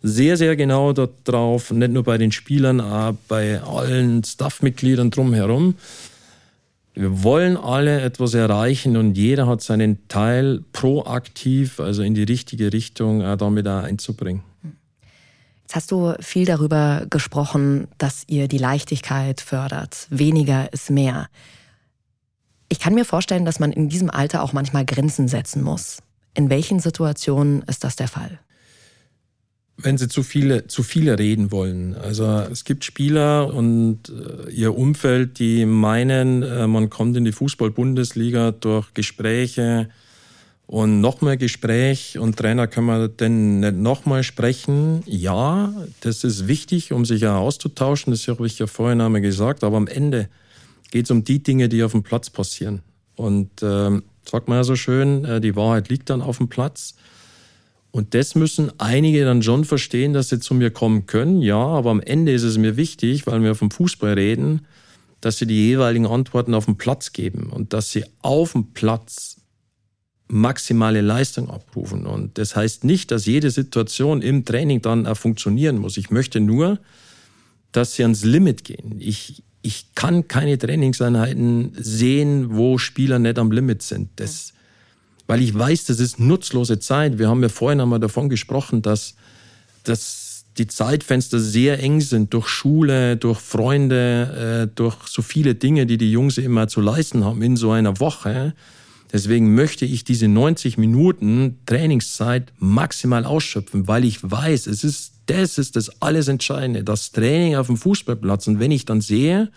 sehr, 0.02 0.36
sehr 0.36 0.56
genau 0.56 0.92
darauf, 0.92 1.70
nicht 1.70 1.92
nur 1.92 2.04
bei 2.04 2.18
den 2.18 2.32
Spielern, 2.32 2.80
auch 2.80 3.14
bei 3.28 3.60
allen 3.60 4.24
Staffmitgliedern 4.24 5.10
drumherum, 5.10 5.74
wir 6.98 7.22
wollen 7.22 7.56
alle 7.56 8.00
etwas 8.00 8.34
erreichen 8.34 8.96
und 8.96 9.16
jeder 9.16 9.46
hat 9.46 9.62
seinen 9.62 10.08
Teil 10.08 10.64
proaktiv, 10.72 11.78
also 11.78 12.02
in 12.02 12.14
die 12.14 12.24
richtige 12.24 12.72
Richtung, 12.72 13.20
damit 13.20 13.68
auch 13.68 13.84
einzubringen. 13.84 14.42
Jetzt 15.62 15.76
hast 15.76 15.90
du 15.92 16.14
viel 16.18 16.44
darüber 16.44 17.06
gesprochen, 17.08 17.86
dass 17.98 18.24
ihr 18.26 18.48
die 18.48 18.58
Leichtigkeit 18.58 19.40
fördert. 19.40 20.08
Weniger 20.10 20.72
ist 20.72 20.90
mehr. 20.90 21.28
Ich 22.68 22.80
kann 22.80 22.94
mir 22.94 23.04
vorstellen, 23.04 23.44
dass 23.44 23.60
man 23.60 23.70
in 23.70 23.88
diesem 23.88 24.10
Alter 24.10 24.42
auch 24.42 24.52
manchmal 24.52 24.84
Grenzen 24.84 25.28
setzen 25.28 25.62
muss. 25.62 26.02
In 26.34 26.50
welchen 26.50 26.80
Situationen 26.80 27.62
ist 27.62 27.84
das 27.84 27.94
der 27.94 28.08
Fall? 28.08 28.40
Wenn 29.80 29.96
sie 29.96 30.08
zu 30.08 30.22
viele, 30.22 30.66
zu 30.66 30.82
viele 30.82 31.18
reden 31.18 31.52
wollen. 31.52 31.94
Also 31.94 32.26
es 32.26 32.64
gibt 32.64 32.84
Spieler 32.84 33.54
und 33.54 34.08
äh, 34.08 34.50
ihr 34.50 34.76
Umfeld, 34.76 35.38
die 35.38 35.66
meinen, 35.66 36.42
äh, 36.42 36.66
man 36.66 36.90
kommt 36.90 37.16
in 37.16 37.24
die 37.24 37.32
Fußball-Bundesliga 37.32 38.50
durch 38.50 38.92
Gespräche 38.92 39.88
und 40.66 41.00
nochmal 41.00 41.38
Gespräch 41.38 42.18
und 42.18 42.36
Trainer 42.36 42.66
kann 42.66 42.84
man 42.84 43.16
denn 43.16 43.60
nicht 43.60 43.76
nochmal 43.76 44.24
sprechen. 44.24 45.02
Ja, 45.06 45.72
das 46.00 46.24
ist 46.24 46.48
wichtig, 46.48 46.92
um 46.92 47.04
sich 47.04 47.22
ja 47.22 47.38
auszutauschen, 47.38 48.10
das 48.10 48.26
habe 48.26 48.46
ich 48.46 48.58
ja 48.58 48.66
vorhin 48.66 49.00
einmal 49.00 49.20
gesagt, 49.20 49.62
aber 49.62 49.76
am 49.76 49.86
Ende 49.86 50.28
geht 50.90 51.04
es 51.04 51.10
um 51.12 51.22
die 51.22 51.42
Dinge, 51.42 51.68
die 51.68 51.84
auf 51.84 51.92
dem 51.92 52.02
Platz 52.02 52.30
passieren. 52.30 52.82
Und 53.14 53.62
äh, 53.62 54.00
sagt 54.28 54.48
man 54.48 54.58
ja 54.58 54.64
so 54.64 54.74
schön, 54.74 55.24
äh, 55.24 55.40
die 55.40 55.54
Wahrheit 55.54 55.88
liegt 55.88 56.10
dann 56.10 56.20
auf 56.20 56.38
dem 56.38 56.48
Platz. 56.48 56.96
Und 57.90 58.14
das 58.14 58.34
müssen 58.34 58.70
einige 58.78 59.24
dann 59.24 59.42
schon 59.42 59.64
verstehen, 59.64 60.12
dass 60.12 60.28
sie 60.28 60.40
zu 60.40 60.54
mir 60.54 60.70
kommen 60.70 61.06
können. 61.06 61.40
Ja, 61.40 61.58
aber 61.58 61.90
am 61.90 62.00
Ende 62.00 62.32
ist 62.32 62.42
es 62.42 62.58
mir 62.58 62.76
wichtig, 62.76 63.26
weil 63.26 63.42
wir 63.42 63.54
vom 63.54 63.70
Fußball 63.70 64.12
reden, 64.12 64.66
dass 65.20 65.38
sie 65.38 65.46
die 65.46 65.68
jeweiligen 65.68 66.06
Antworten 66.06 66.54
auf 66.54 66.66
dem 66.66 66.76
Platz 66.76 67.12
geben 67.12 67.50
und 67.50 67.72
dass 67.72 67.90
sie 67.90 68.04
auf 68.22 68.52
dem 68.52 68.72
Platz 68.72 69.40
maximale 70.28 71.00
Leistung 71.00 71.50
abrufen. 71.50 72.06
Und 72.06 72.38
das 72.38 72.54
heißt 72.54 72.84
nicht, 72.84 73.10
dass 73.10 73.26
jede 73.26 73.50
Situation 73.50 74.22
im 74.22 74.44
Training 74.44 74.82
dann 74.82 75.06
auch 75.06 75.16
funktionieren 75.16 75.78
muss. 75.78 75.96
Ich 75.96 76.10
möchte 76.10 76.40
nur, 76.40 76.78
dass 77.72 77.94
sie 77.94 78.02
ans 78.02 78.24
Limit 78.24 78.64
gehen. 78.64 78.96
Ich, 78.98 79.42
ich 79.62 79.94
kann 79.94 80.28
keine 80.28 80.58
Trainingseinheiten 80.58 81.72
sehen, 81.74 82.56
wo 82.56 82.78
Spieler 82.78 83.18
nicht 83.18 83.38
am 83.38 83.50
Limit 83.50 83.82
sind. 83.82 84.10
Das, 84.16 84.52
weil 85.28 85.42
ich 85.42 85.56
weiß, 85.56 85.84
das 85.84 86.00
ist 86.00 86.18
nutzlose 86.18 86.80
Zeit. 86.80 87.18
Wir 87.18 87.28
haben 87.28 87.42
ja 87.42 87.50
vorhin 87.50 87.80
einmal 87.80 88.00
davon 88.00 88.28
gesprochen, 88.28 88.82
dass, 88.82 89.14
dass 89.84 90.46
die 90.56 90.66
Zeitfenster 90.66 91.38
sehr 91.38 91.80
eng 91.80 92.00
sind 92.00 92.32
durch 92.34 92.48
Schule, 92.48 93.16
durch 93.16 93.38
Freunde, 93.38 94.66
äh, 94.66 94.74
durch 94.74 94.96
so 95.06 95.22
viele 95.22 95.54
Dinge, 95.54 95.86
die 95.86 95.98
die 95.98 96.10
Jungs 96.10 96.38
immer 96.38 96.66
zu 96.66 96.80
leisten 96.80 97.24
haben 97.24 97.42
in 97.42 97.56
so 97.56 97.70
einer 97.70 98.00
Woche. 98.00 98.54
Deswegen 99.12 99.54
möchte 99.54 99.84
ich 99.84 100.02
diese 100.02 100.28
90 100.28 100.78
Minuten 100.78 101.58
Trainingszeit 101.66 102.52
maximal 102.58 103.24
ausschöpfen, 103.26 103.86
weil 103.86 104.04
ich 104.04 104.18
weiß, 104.22 104.66
es 104.66 104.82
ist, 104.82 105.12
das 105.26 105.58
ist 105.58 105.76
das 105.76 106.00
alles 106.00 106.28
Entscheidende, 106.28 106.84
das 106.84 107.12
Training 107.12 107.54
auf 107.56 107.66
dem 107.66 107.76
Fußballplatz. 107.76 108.46
Und 108.46 108.60
wenn 108.60 108.70
ich 108.70 108.86
dann 108.86 109.02
sehe, 109.02 109.50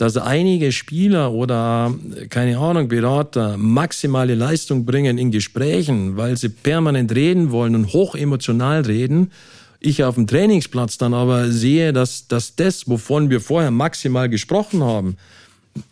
dass 0.00 0.16
einige 0.16 0.72
Spieler 0.72 1.30
oder, 1.30 1.94
keine 2.30 2.56
Ahnung, 2.56 2.88
Berater 2.88 3.58
maximale 3.58 4.34
Leistung 4.34 4.86
bringen 4.86 5.18
in 5.18 5.30
Gesprächen, 5.30 6.16
weil 6.16 6.38
sie 6.38 6.48
permanent 6.48 7.14
reden 7.14 7.50
wollen 7.50 7.74
und 7.74 7.92
hochemotional 7.92 8.80
reden. 8.80 9.30
Ich 9.78 10.02
auf 10.02 10.14
dem 10.14 10.26
Trainingsplatz 10.26 10.96
dann 10.96 11.12
aber 11.12 11.50
sehe, 11.50 11.92
dass, 11.92 12.28
dass 12.28 12.56
das, 12.56 12.88
wovon 12.88 13.28
wir 13.28 13.42
vorher 13.42 13.70
maximal 13.70 14.30
gesprochen 14.30 14.82
haben, 14.82 15.18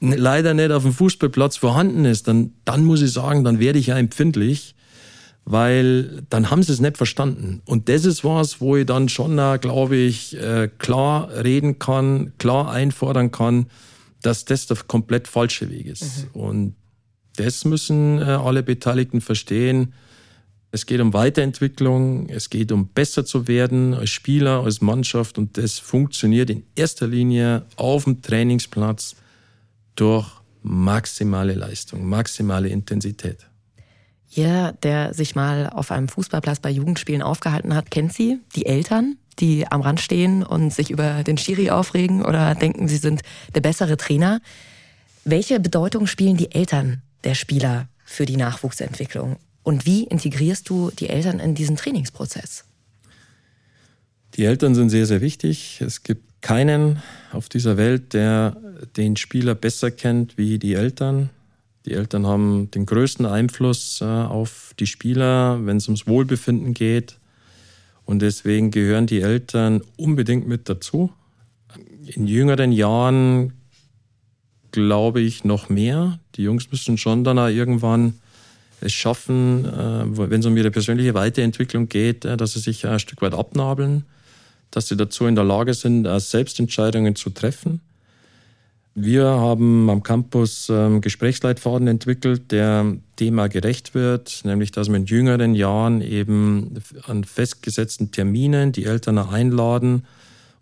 leider 0.00 0.54
nicht 0.54 0.70
auf 0.70 0.84
dem 0.84 0.94
Fußballplatz 0.94 1.58
vorhanden 1.58 2.06
ist, 2.06 2.28
dann, 2.28 2.52
dann 2.64 2.84
muss 2.84 3.02
ich 3.02 3.12
sagen, 3.12 3.44
dann 3.44 3.60
werde 3.60 3.78
ich 3.78 3.88
ja 3.88 3.98
empfindlich, 3.98 4.74
weil 5.44 6.22
dann 6.30 6.50
haben 6.50 6.62
sie 6.62 6.72
es 6.72 6.80
nicht 6.80 6.96
verstanden. 6.96 7.60
Und 7.66 7.90
das 7.90 8.06
ist 8.06 8.24
was, 8.24 8.62
wo 8.62 8.76
ich 8.76 8.86
dann 8.86 9.10
schon, 9.10 9.36
glaube 9.60 9.96
ich, 9.96 10.34
äh, 10.34 10.70
klar 10.78 11.28
reden 11.44 11.78
kann, 11.78 12.32
klar 12.38 12.70
einfordern 12.70 13.30
kann, 13.30 13.66
dass 14.22 14.44
das 14.44 14.66
der 14.66 14.76
komplett 14.86 15.28
falsche 15.28 15.70
Weg 15.70 15.86
ist. 15.86 16.26
Mhm. 16.34 16.40
Und 16.40 16.74
das 17.36 17.64
müssen 17.64 18.18
äh, 18.18 18.24
alle 18.24 18.62
Beteiligten 18.62 19.20
verstehen. 19.20 19.94
Es 20.70 20.84
geht 20.84 21.00
um 21.00 21.14
Weiterentwicklung, 21.14 22.28
es 22.28 22.50
geht 22.50 22.72
um 22.72 22.88
besser 22.88 23.24
zu 23.24 23.48
werden 23.48 23.94
als 23.94 24.10
Spieler, 24.10 24.64
als 24.64 24.80
Mannschaft 24.80 25.38
und 25.38 25.56
das 25.56 25.78
funktioniert 25.78 26.50
in 26.50 26.64
erster 26.74 27.06
Linie 27.06 27.64
auf 27.76 28.04
dem 28.04 28.20
Trainingsplatz 28.20 29.16
durch 29.94 30.26
maximale 30.62 31.54
Leistung, 31.54 32.06
maximale 32.06 32.68
Intensität. 32.68 33.46
Jeder, 34.28 34.72
der 34.72 35.14
sich 35.14 35.34
mal 35.34 35.70
auf 35.70 35.90
einem 35.90 36.08
Fußballplatz 36.08 36.60
bei 36.60 36.70
Jugendspielen 36.70 37.22
aufgehalten 37.22 37.74
hat, 37.74 37.90
kennt 37.90 38.12
sie, 38.12 38.38
die 38.54 38.66
Eltern, 38.66 39.16
die 39.40 39.66
am 39.66 39.80
Rand 39.80 40.00
stehen 40.00 40.42
und 40.42 40.72
sich 40.72 40.90
über 40.90 41.22
den 41.24 41.38
Schiri 41.38 41.70
aufregen 41.70 42.24
oder 42.24 42.54
denken, 42.54 42.88
sie 42.88 42.96
sind 42.96 43.22
der 43.54 43.60
bessere 43.60 43.96
Trainer. 43.96 44.40
Welche 45.24 45.60
Bedeutung 45.60 46.06
spielen 46.06 46.36
die 46.36 46.52
Eltern 46.52 47.02
der 47.24 47.34
Spieler 47.34 47.88
für 48.04 48.26
die 48.26 48.36
Nachwuchsentwicklung? 48.36 49.36
Und 49.62 49.84
wie 49.84 50.04
integrierst 50.04 50.68
du 50.68 50.90
die 50.90 51.08
Eltern 51.08 51.40
in 51.40 51.54
diesen 51.54 51.76
Trainingsprozess? 51.76 52.64
Die 54.34 54.44
Eltern 54.44 54.74
sind 54.74 54.90
sehr, 54.90 55.06
sehr 55.06 55.20
wichtig. 55.20 55.80
Es 55.80 56.02
gibt 56.02 56.42
keinen 56.42 57.02
auf 57.32 57.48
dieser 57.48 57.76
Welt, 57.76 58.14
der 58.14 58.56
den 58.96 59.16
Spieler 59.16 59.54
besser 59.54 59.90
kennt 59.90 60.38
wie 60.38 60.58
die 60.58 60.74
Eltern. 60.74 61.30
Die 61.86 61.92
Eltern 61.92 62.26
haben 62.26 62.70
den 62.70 62.86
größten 62.86 63.26
Einfluss 63.26 64.00
äh, 64.00 64.04
auf 64.04 64.74
die 64.78 64.86
Spieler, 64.86 65.64
wenn 65.64 65.78
es 65.78 65.88
ums 65.88 66.06
Wohlbefinden 66.06 66.74
geht. 66.74 67.18
Und 68.08 68.20
deswegen 68.20 68.70
gehören 68.70 69.06
die 69.06 69.20
Eltern 69.20 69.82
unbedingt 69.98 70.48
mit 70.48 70.70
dazu. 70.70 71.12
In 72.06 72.26
jüngeren 72.26 72.72
Jahren 72.72 73.52
glaube 74.72 75.20
ich 75.20 75.44
noch 75.44 75.68
mehr. 75.68 76.18
Die 76.34 76.42
Jungs 76.42 76.70
müssen 76.70 76.96
schon 76.96 77.22
dann 77.22 77.38
auch 77.38 77.48
irgendwann 77.48 78.14
es 78.80 78.94
schaffen, 78.94 79.66
äh, 79.66 80.30
wenn 80.30 80.40
es 80.40 80.46
um 80.46 80.56
ihre 80.56 80.70
persönliche 80.70 81.12
Weiterentwicklung 81.12 81.90
geht, 81.90 82.24
äh, 82.24 82.38
dass 82.38 82.54
sie 82.54 82.60
sich 82.60 82.86
ein 82.86 82.98
Stück 82.98 83.20
weit 83.20 83.34
abnabeln, 83.34 84.06
dass 84.70 84.88
sie 84.88 84.96
dazu 84.96 85.26
in 85.26 85.34
der 85.34 85.44
Lage 85.44 85.74
sind, 85.74 86.08
Selbstentscheidungen 86.18 87.14
zu 87.14 87.28
treffen. 87.28 87.82
Wir 89.00 89.26
haben 89.26 89.88
am 89.90 90.02
Campus 90.02 90.68
ähm, 90.68 91.00
Gesprächsleitfaden 91.00 91.86
entwickelt, 91.86 92.50
der 92.50 92.96
Thema 93.14 93.46
gerecht 93.48 93.94
wird, 93.94 94.40
nämlich 94.42 94.72
dass 94.72 94.88
wir 94.88 94.96
in 94.96 95.06
jüngeren 95.06 95.54
Jahren 95.54 96.00
eben 96.00 96.74
an 97.06 97.22
festgesetzten 97.22 98.10
Terminen 98.10 98.72
die 98.72 98.86
Eltern 98.86 99.18
einladen 99.18 100.04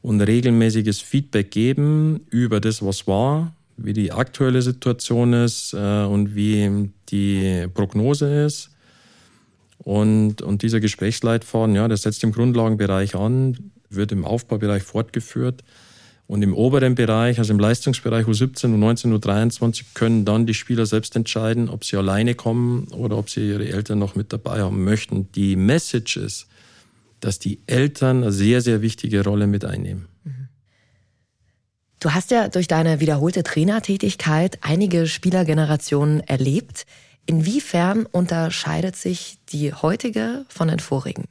und 0.02 0.20
regelmäßiges 0.20 1.00
Feedback 1.00 1.50
geben 1.50 2.26
über 2.28 2.60
das, 2.60 2.84
was 2.84 3.06
war, 3.06 3.54
wie 3.78 3.94
die 3.94 4.12
aktuelle 4.12 4.60
Situation 4.60 5.32
ist 5.32 5.72
äh, 5.72 6.04
und 6.04 6.34
wie 6.34 6.90
die 7.08 7.66
Prognose 7.72 8.44
ist. 8.44 8.68
Und, 9.78 10.42
und 10.42 10.60
dieser 10.60 10.80
Gesprächsleitfaden, 10.80 11.74
ja, 11.74 11.88
das 11.88 12.02
setzt 12.02 12.22
im 12.22 12.32
Grundlagenbereich 12.32 13.14
an, 13.14 13.72
wird 13.88 14.12
im 14.12 14.26
Aufbaubereich 14.26 14.82
fortgeführt. 14.82 15.64
Und 16.28 16.42
im 16.42 16.54
oberen 16.54 16.96
Bereich, 16.96 17.38
also 17.38 17.52
im 17.52 17.60
Leistungsbereich 17.60 18.26
U17, 18.26 18.74
U19, 18.74 19.16
U23, 19.16 19.84
können 19.94 20.24
dann 20.24 20.44
die 20.44 20.54
Spieler 20.54 20.84
selbst 20.84 21.14
entscheiden, 21.14 21.68
ob 21.68 21.84
sie 21.84 21.96
alleine 21.96 22.34
kommen 22.34 22.88
oder 22.88 23.16
ob 23.16 23.30
sie 23.30 23.48
ihre 23.48 23.68
Eltern 23.68 24.00
noch 24.00 24.16
mit 24.16 24.32
dabei 24.32 24.60
haben 24.60 24.82
möchten. 24.82 25.30
Die 25.32 25.54
Message 25.54 26.16
ist, 26.16 26.48
dass 27.20 27.38
die 27.38 27.60
Eltern 27.66 28.22
eine 28.22 28.32
sehr, 28.32 28.60
sehr 28.60 28.82
wichtige 28.82 29.22
Rolle 29.22 29.46
mit 29.46 29.64
einnehmen. 29.64 30.08
Du 32.00 32.12
hast 32.12 32.30
ja 32.30 32.48
durch 32.48 32.68
deine 32.68 33.00
wiederholte 33.00 33.42
Trainertätigkeit 33.42 34.58
einige 34.62 35.06
Spielergenerationen 35.06 36.20
erlebt. 36.20 36.86
Inwiefern 37.24 38.04
unterscheidet 38.04 38.96
sich 38.96 39.38
die 39.48 39.72
heutige 39.72 40.44
von 40.48 40.68
den 40.68 40.78
vorigen? 40.78 41.24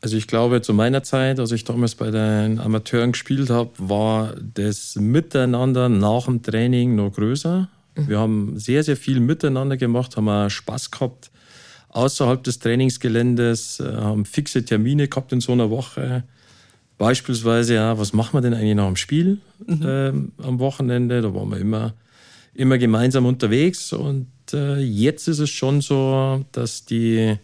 Also 0.00 0.16
ich 0.16 0.28
glaube, 0.28 0.62
zu 0.62 0.74
meiner 0.74 1.02
Zeit, 1.02 1.40
als 1.40 1.50
ich 1.50 1.64
damals 1.64 1.96
bei 1.96 2.10
den 2.10 2.60
Amateuren 2.60 3.12
gespielt 3.12 3.50
habe, 3.50 3.70
war 3.78 4.34
das 4.54 4.94
Miteinander 4.96 5.88
nach 5.88 6.26
dem 6.26 6.42
Training 6.42 6.94
noch 6.94 7.12
größer. 7.12 7.68
Mhm. 7.96 8.08
Wir 8.08 8.18
haben 8.18 8.58
sehr, 8.58 8.84
sehr 8.84 8.96
viel 8.96 9.18
miteinander 9.18 9.76
gemacht, 9.76 10.16
haben 10.16 10.28
auch 10.28 10.48
Spaß 10.48 10.90
gehabt 10.90 11.30
außerhalb 11.90 12.42
des 12.44 12.58
Trainingsgeländes, 12.60 13.80
äh, 13.80 13.92
haben 13.92 14.24
fixe 14.24 14.64
Termine 14.64 15.08
gehabt 15.08 15.32
in 15.32 15.40
so 15.40 15.52
einer 15.52 15.70
Woche. 15.70 16.24
Beispielsweise, 16.96 17.74
ja, 17.74 17.98
was 17.98 18.12
machen 18.12 18.34
wir 18.34 18.40
denn 18.40 18.54
eigentlich 18.54 18.74
nach 18.74 18.86
dem 18.86 18.96
Spiel 18.96 19.38
mhm. 19.66 19.82
ähm, 19.84 20.32
am 20.38 20.58
Wochenende? 20.58 21.22
Da 21.22 21.34
waren 21.34 21.50
wir 21.50 21.58
immer, 21.58 21.94
immer 22.54 22.78
gemeinsam 22.78 23.26
unterwegs. 23.26 23.92
Und 23.92 24.28
äh, 24.52 24.78
jetzt 24.78 25.28
ist 25.28 25.38
es 25.38 25.50
schon 25.50 25.80
so, 25.80 26.44
dass 26.52 26.84
die 26.84 27.36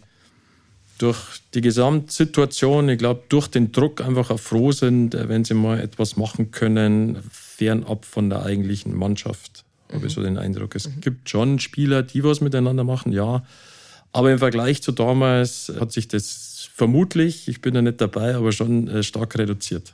durch 0.97 1.41
die 1.53 1.61
Gesamtsituation, 1.61 2.89
ich 2.89 2.97
glaube, 2.97 3.23
durch 3.29 3.47
den 3.47 3.71
Druck 3.71 4.01
einfach 4.01 4.29
auch 4.29 4.39
froh 4.39 4.71
sind, 4.71 5.13
äh, 5.13 5.29
wenn 5.29 5.43
sie 5.43 5.53
mal 5.53 5.79
etwas 5.79 6.15
machen 6.17 6.51
können, 6.51 7.17
fernab 7.31 8.05
von 8.05 8.29
der 8.29 8.43
eigentlichen 8.43 8.95
Mannschaft. 8.95 9.65
Mhm. 9.89 9.95
Habe 9.95 10.07
ich 10.07 10.13
so 10.13 10.21
den 10.21 10.37
Eindruck. 10.37 10.75
Es 10.75 10.87
mhm. 10.87 11.01
gibt 11.01 11.29
schon 11.29 11.59
Spieler, 11.59 12.03
die 12.03 12.23
was 12.23 12.41
miteinander 12.41 12.83
machen, 12.83 13.11
ja. 13.11 13.43
Aber 14.11 14.31
im 14.31 14.39
Vergleich 14.39 14.81
zu 14.81 14.93
damals 14.93 15.71
hat 15.79 15.91
sich 15.91 16.07
das 16.07 16.69
vermutlich, 16.73 17.47
ich 17.49 17.61
bin 17.61 17.73
da 17.73 17.81
nicht 17.81 17.99
dabei, 17.99 18.35
aber 18.35 18.51
schon 18.51 18.87
äh, 18.87 19.03
stark 19.03 19.37
reduziert. 19.37 19.93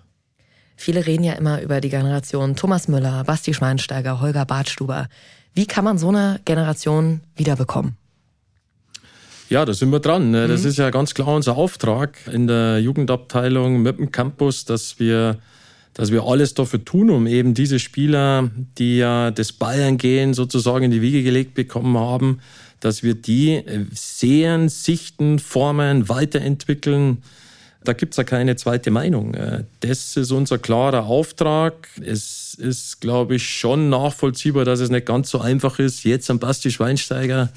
Viele 0.76 1.06
reden 1.06 1.24
ja 1.24 1.34
immer 1.34 1.62
über 1.62 1.82
die 1.82 1.90
Generation 1.90 2.56
Thomas 2.56 2.88
Müller, 2.88 3.24
Basti 3.24 3.54
Schweinsteiger, 3.54 4.20
Holger 4.20 4.46
Bartstuber. 4.46 5.10
Wie 5.54 5.66
kann 5.66 5.84
man 5.84 5.98
so 5.98 6.10
eine 6.10 6.40
Generation 6.46 7.22
wiederbekommen? 7.36 7.98
Ja, 9.52 9.66
da 9.66 9.74
sind 9.74 9.92
wir 9.92 10.00
dran. 10.00 10.32
Ne? 10.32 10.48
Das 10.48 10.62
mhm. 10.62 10.70
ist 10.70 10.78
ja 10.78 10.90
ganz 10.92 11.14
klar 11.14 11.28
unser 11.28 11.58
Auftrag 11.58 12.18
in 12.32 12.48
der 12.48 12.80
Jugendabteilung 12.80 13.82
mit 13.82 13.98
dem 13.98 14.10
Campus, 14.10 14.64
dass 14.64 14.98
wir, 14.98 15.40
dass 15.94 16.10
wir 16.10 16.24
alles 16.24 16.54
dafür 16.54 16.86
tun, 16.86 17.10
um 17.10 17.28
eben 17.28 17.54
diese 17.54 17.78
Spieler, 17.78 18.50
die 18.78 19.00
ja 19.00 19.30
das 19.30 19.52
Bayern 19.52 19.98
gehen 19.98 20.34
sozusagen 20.34 20.86
in 20.86 20.92
die 20.92 21.02
Wiege 21.02 21.22
gelegt 21.22 21.54
bekommen 21.54 21.98
haben, 21.98 22.40
dass 22.80 23.04
wir 23.04 23.14
die 23.14 23.56
äh, 23.56 23.86
sehen, 23.94 24.70
sichten, 24.70 25.38
formen, 25.38 26.08
weiterentwickeln. 26.08 27.22
Da 27.84 27.92
gibt's 27.92 28.16
ja 28.16 28.24
keine 28.24 28.56
zweite 28.56 28.90
Meinung. 28.90 29.34
Äh, 29.34 29.66
das 29.82 30.16
ist 30.16 30.32
unser 30.32 30.60
klarer 30.60 31.08
Auftrag. 31.08 31.90
Es 32.02 32.54
ist, 32.54 33.02
glaube 33.02 33.36
ich, 33.36 33.46
schon 33.46 33.90
nachvollziehbar, 33.90 34.64
dass 34.64 34.80
es 34.80 34.90
nicht 34.90 35.08
ganz 35.08 35.30
so 35.30 35.42
einfach 35.42 35.78
ist, 35.78 36.06
jetzt 36.06 36.32
am 36.32 36.40
Basti 36.40 36.72
Schweinsteiger 36.72 37.50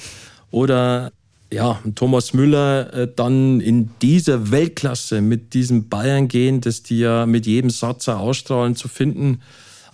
oder 0.50 1.12
ja, 1.54 1.80
Thomas 1.94 2.34
Müller 2.34 2.92
äh, 2.92 3.08
dann 3.14 3.60
in 3.60 3.90
dieser 4.02 4.50
Weltklasse 4.50 5.20
mit 5.20 5.54
diesem 5.54 5.88
Bayern 5.88 6.28
gehen, 6.28 6.60
das 6.60 6.82
die 6.82 6.98
ja 6.98 7.26
mit 7.26 7.46
jedem 7.46 7.70
Satz 7.70 8.08
ausstrahlen 8.08 8.76
zu 8.76 8.88
finden. 8.88 9.40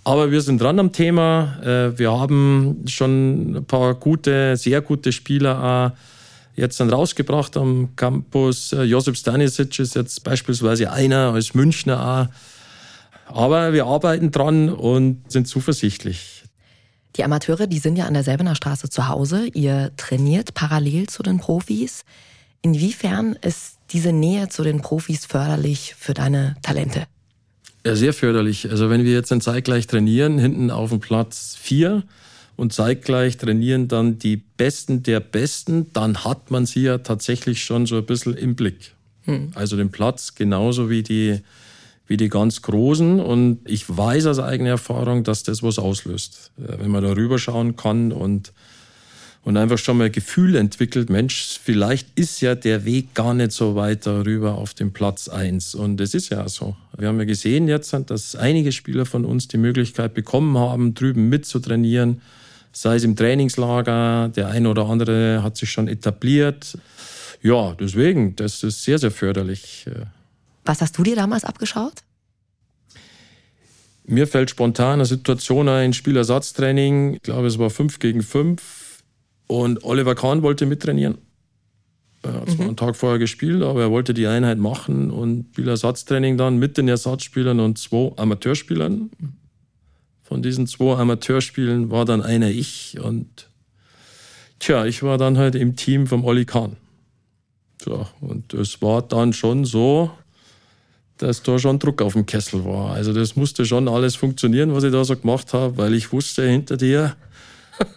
Aber 0.02 0.30
wir 0.30 0.40
sind 0.40 0.60
dran 0.60 0.78
am 0.78 0.92
Thema. 0.92 1.58
Äh, 1.62 1.98
wir 1.98 2.12
haben 2.12 2.84
schon 2.86 3.56
ein 3.56 3.64
paar 3.64 3.94
gute, 3.94 4.56
sehr 4.56 4.80
gute 4.80 5.12
Spieler 5.12 5.94
jetzt 6.56 6.78
dann 6.80 6.90
rausgebracht 6.90 7.56
am 7.56 7.90
Campus. 7.96 8.72
Äh, 8.72 8.82
Josip 8.82 9.16
Stanisic 9.16 9.78
ist 9.78 9.94
jetzt 9.94 10.22
beispielsweise 10.22 10.92
einer 10.92 11.32
als 11.32 11.54
Münchner. 11.54 12.30
Aber 13.26 13.72
wir 13.72 13.86
arbeiten 13.86 14.30
dran 14.30 14.68
und 14.68 15.30
sind 15.30 15.46
zuversichtlich. 15.46 16.39
Die 17.16 17.24
Amateure, 17.24 17.66
die 17.66 17.78
sind 17.78 17.96
ja 17.96 18.06
an 18.06 18.14
der 18.14 18.22
Selbener 18.22 18.54
Straße 18.54 18.88
zu 18.88 19.08
Hause. 19.08 19.46
Ihr 19.52 19.92
trainiert 19.96 20.54
parallel 20.54 21.08
zu 21.08 21.22
den 21.22 21.38
Profis. 21.38 22.04
Inwiefern 22.62 23.36
ist 23.42 23.78
diese 23.90 24.12
Nähe 24.12 24.48
zu 24.48 24.62
den 24.62 24.80
Profis 24.80 25.26
förderlich 25.26 25.94
für 25.98 26.14
deine 26.14 26.56
Talente? 26.62 27.06
Ja, 27.84 27.96
sehr 27.96 28.12
förderlich. 28.12 28.70
Also 28.70 28.90
wenn 28.90 29.04
wir 29.04 29.12
jetzt 29.12 29.30
dann 29.30 29.40
zeitgleich 29.40 29.86
trainieren, 29.86 30.38
hinten 30.38 30.70
auf 30.70 30.90
dem 30.90 31.00
Platz 31.00 31.56
vier 31.58 32.04
und 32.56 32.72
zeitgleich 32.72 33.38
trainieren 33.38 33.88
dann 33.88 34.18
die 34.18 34.36
Besten 34.36 35.02
der 35.02 35.20
Besten, 35.20 35.90
dann 35.94 36.24
hat 36.24 36.50
man 36.50 36.66
sie 36.66 36.82
ja 36.82 36.98
tatsächlich 36.98 37.64
schon 37.64 37.86
so 37.86 37.96
ein 37.96 38.04
bisschen 38.04 38.34
im 38.34 38.54
Blick. 38.54 38.94
Hm. 39.22 39.52
Also 39.54 39.76
den 39.76 39.90
Platz 39.90 40.34
genauso 40.34 40.90
wie 40.90 41.02
die 41.02 41.40
wie 42.10 42.16
die 42.16 42.28
ganz 42.28 42.60
Großen. 42.60 43.20
Und 43.20 43.60
ich 43.64 43.88
weiß 43.88 44.26
aus 44.26 44.40
eigener 44.40 44.70
Erfahrung, 44.70 45.22
dass 45.22 45.44
das 45.44 45.62
was 45.62 45.78
auslöst. 45.78 46.50
Wenn 46.56 46.90
man 46.90 47.04
da 47.04 47.12
rüberschauen 47.12 47.76
kann 47.76 48.10
und, 48.10 48.52
und 49.44 49.56
einfach 49.56 49.78
schon 49.78 49.96
mal 49.96 50.06
ein 50.06 50.12
Gefühl 50.12 50.56
entwickelt, 50.56 51.08
Mensch, 51.08 51.60
vielleicht 51.62 52.08
ist 52.18 52.40
ja 52.40 52.56
der 52.56 52.84
Weg 52.84 53.14
gar 53.14 53.32
nicht 53.32 53.52
so 53.52 53.76
weit 53.76 54.06
darüber 54.06 54.56
auf 54.56 54.74
dem 54.74 54.92
Platz 54.92 55.28
eins 55.28 55.76
Und 55.76 55.98
das 55.98 56.12
ist 56.12 56.30
ja 56.30 56.48
so. 56.48 56.74
Wir 56.98 57.06
haben 57.06 57.20
ja 57.20 57.26
gesehen 57.26 57.68
jetzt, 57.68 57.96
dass 58.06 58.34
einige 58.34 58.72
Spieler 58.72 59.06
von 59.06 59.24
uns 59.24 59.46
die 59.46 59.58
Möglichkeit 59.58 60.12
bekommen 60.12 60.58
haben, 60.58 60.94
drüben 60.94 61.28
mitzutrainieren. 61.28 62.22
Sei 62.72 62.96
es 62.96 63.04
im 63.04 63.14
Trainingslager, 63.14 64.32
der 64.34 64.48
eine 64.48 64.68
oder 64.68 64.86
andere 64.86 65.44
hat 65.44 65.56
sich 65.56 65.70
schon 65.70 65.86
etabliert. 65.86 66.76
Ja, 67.40 67.76
deswegen, 67.78 68.34
das 68.34 68.64
ist 68.64 68.82
sehr, 68.82 68.98
sehr 68.98 69.12
förderlich. 69.12 69.86
Was 70.70 70.80
hast 70.80 70.96
du 70.96 71.02
dir 71.02 71.16
damals 71.16 71.44
abgeschaut? 71.44 72.04
Mir 74.04 74.28
fällt 74.28 74.50
spontan 74.50 74.94
eine 74.94 75.04
Situation 75.04 75.68
ein, 75.68 75.92
Spielersatztraining. 75.92 77.14
Ich 77.14 77.22
glaube, 77.22 77.48
es 77.48 77.58
war 77.58 77.70
5 77.70 77.98
gegen 77.98 78.22
5. 78.22 79.02
Und 79.48 79.82
Oliver 79.82 80.14
Kahn 80.14 80.42
wollte 80.42 80.66
mittrainieren. 80.66 81.18
Er 82.22 82.34
hat 82.34 82.50
zwar 82.50 82.54
mhm. 82.54 82.68
einen 82.68 82.76
Tag 82.76 82.94
vorher 82.94 83.18
gespielt, 83.18 83.64
aber 83.64 83.80
er 83.80 83.90
wollte 83.90 84.14
die 84.14 84.28
Einheit 84.28 84.58
machen 84.58 85.10
und 85.10 85.46
Spielersatztraining 85.54 86.36
dann 86.36 86.58
mit 86.58 86.78
den 86.78 86.86
Ersatzspielern 86.86 87.58
und 87.58 87.76
zwei 87.76 88.12
Amateurspielern 88.16 89.10
Von 90.22 90.40
diesen 90.40 90.68
zwei 90.68 90.96
Amateurspielen 90.98 91.90
war 91.90 92.04
dann 92.04 92.22
einer 92.22 92.50
ich 92.50 92.96
und 93.00 93.50
tja, 94.60 94.86
ich 94.86 95.02
war 95.02 95.18
dann 95.18 95.36
halt 95.36 95.56
im 95.56 95.74
Team 95.74 96.06
vom 96.06 96.24
Olli 96.24 96.44
Kahn. 96.44 96.76
So, 97.82 98.06
und 98.20 98.54
es 98.54 98.80
war 98.82 99.02
dann 99.02 99.32
schon 99.32 99.64
so, 99.64 100.12
dass 101.20 101.42
da 101.42 101.58
schon 101.58 101.78
Druck 101.78 102.00
auf 102.02 102.14
dem 102.14 102.26
Kessel 102.26 102.64
war. 102.64 102.92
Also 102.92 103.12
das 103.12 103.36
musste 103.36 103.66
schon 103.66 103.88
alles 103.88 104.16
funktionieren, 104.16 104.74
was 104.74 104.84
ich 104.84 104.92
da 104.92 105.04
so 105.04 105.16
gemacht 105.16 105.52
habe, 105.52 105.76
weil 105.76 105.94
ich 105.94 106.12
wusste 106.12 106.48
hinter 106.48 106.76
dir, 106.76 107.14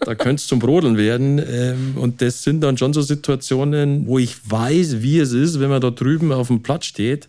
da 0.00 0.14
könnte 0.14 0.36
es 0.36 0.46
zum 0.46 0.58
Brodeln 0.58 0.96
werden. 0.96 1.38
Ähm, 1.38 1.94
und 1.96 2.20
das 2.20 2.42
sind 2.42 2.60
dann 2.60 2.76
schon 2.76 2.92
so 2.92 3.02
Situationen, 3.02 4.06
wo 4.06 4.18
ich 4.18 4.36
weiß, 4.50 5.02
wie 5.02 5.18
es 5.18 5.32
ist, 5.32 5.60
wenn 5.60 5.70
man 5.70 5.80
da 5.80 5.90
drüben 5.90 6.32
auf 6.32 6.48
dem 6.48 6.62
Platz 6.62 6.86
steht. 6.86 7.28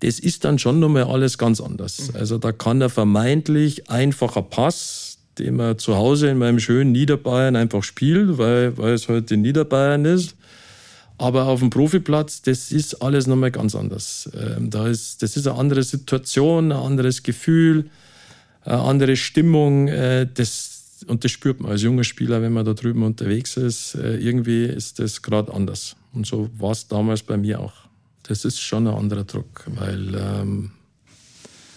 Das 0.00 0.18
ist 0.18 0.44
dann 0.44 0.58
schon 0.58 0.80
nochmal 0.80 1.04
alles 1.04 1.38
ganz 1.38 1.60
anders. 1.60 2.08
Mhm. 2.08 2.16
Also 2.16 2.38
da 2.38 2.50
kann 2.50 2.80
der 2.80 2.88
vermeintlich 2.88 3.88
einfacher 3.90 4.42
Pass, 4.42 5.18
den 5.38 5.56
man 5.56 5.78
zu 5.78 5.96
Hause 5.96 6.28
in 6.28 6.38
meinem 6.38 6.58
schönen 6.58 6.92
Niederbayern 6.92 7.54
einfach 7.54 7.84
spielt, 7.84 8.38
weil, 8.38 8.76
weil 8.76 8.94
es 8.94 9.08
halt 9.08 9.30
in 9.30 9.42
Niederbayern 9.42 10.04
ist. 10.04 10.34
Aber 11.22 11.46
auf 11.46 11.60
dem 11.60 11.70
Profiplatz, 11.70 12.42
das 12.42 12.72
ist 12.72 13.00
alles 13.00 13.28
nochmal 13.28 13.52
ganz 13.52 13.76
anders. 13.76 14.28
Ähm, 14.36 14.70
da 14.70 14.88
ist, 14.88 15.22
das 15.22 15.36
ist 15.36 15.46
eine 15.46 15.56
andere 15.56 15.84
Situation, 15.84 16.72
ein 16.72 16.76
anderes 16.76 17.22
Gefühl, 17.22 17.88
eine 18.64 18.80
andere 18.80 19.14
Stimmung. 19.14 19.86
Äh, 19.86 20.26
das, 20.34 21.04
und 21.06 21.22
das 21.22 21.30
spürt 21.30 21.60
man 21.60 21.70
als 21.70 21.82
junger 21.82 22.02
Spieler, 22.02 22.42
wenn 22.42 22.52
man 22.52 22.64
da 22.64 22.74
drüben 22.74 23.04
unterwegs 23.04 23.56
ist. 23.56 23.94
Äh, 23.94 24.16
irgendwie 24.16 24.64
ist 24.64 24.98
das 24.98 25.22
gerade 25.22 25.54
anders. 25.54 25.94
Und 26.12 26.26
so 26.26 26.50
war 26.58 26.72
es 26.72 26.88
damals 26.88 27.22
bei 27.22 27.36
mir 27.36 27.60
auch. 27.60 27.74
Das 28.24 28.44
ist 28.44 28.58
schon 28.58 28.88
ein 28.88 28.94
anderer 28.94 29.22
Druck, 29.22 29.64
weil 29.76 30.16
ähm, 30.16 30.72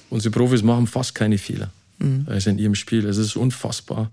unsere 0.09 0.31
Profis 0.31 0.63
machen 0.63 0.87
fast 0.87 1.13
keine 1.13 1.37
Fehler. 1.37 1.69
Mhm. 1.99 2.25
Also 2.27 2.49
in 2.49 2.57
ihrem 2.57 2.73
Spiel. 2.73 3.05
Es 3.05 3.17
ist 3.17 3.35
unfassbar, 3.35 4.09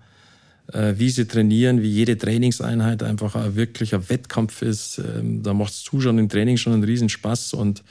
wie 0.67 1.09
sie 1.09 1.27
trainieren, 1.27 1.81
wie 1.81 1.89
jede 1.89 2.17
Trainingseinheit 2.17 3.03
einfach 3.03 3.35
ein 3.35 3.55
wirklicher 3.55 4.09
Wettkampf 4.09 4.61
ist. 4.61 4.99
Ähm, 4.99 5.43
da 5.43 5.53
macht 5.53 5.73
es 5.73 5.83
Zuschauen 5.83 6.17
im 6.17 6.29
Training 6.29 6.57
schon 6.57 6.73
einen 6.73 6.83
Riesenspaß 6.83 7.53
und 7.53 7.83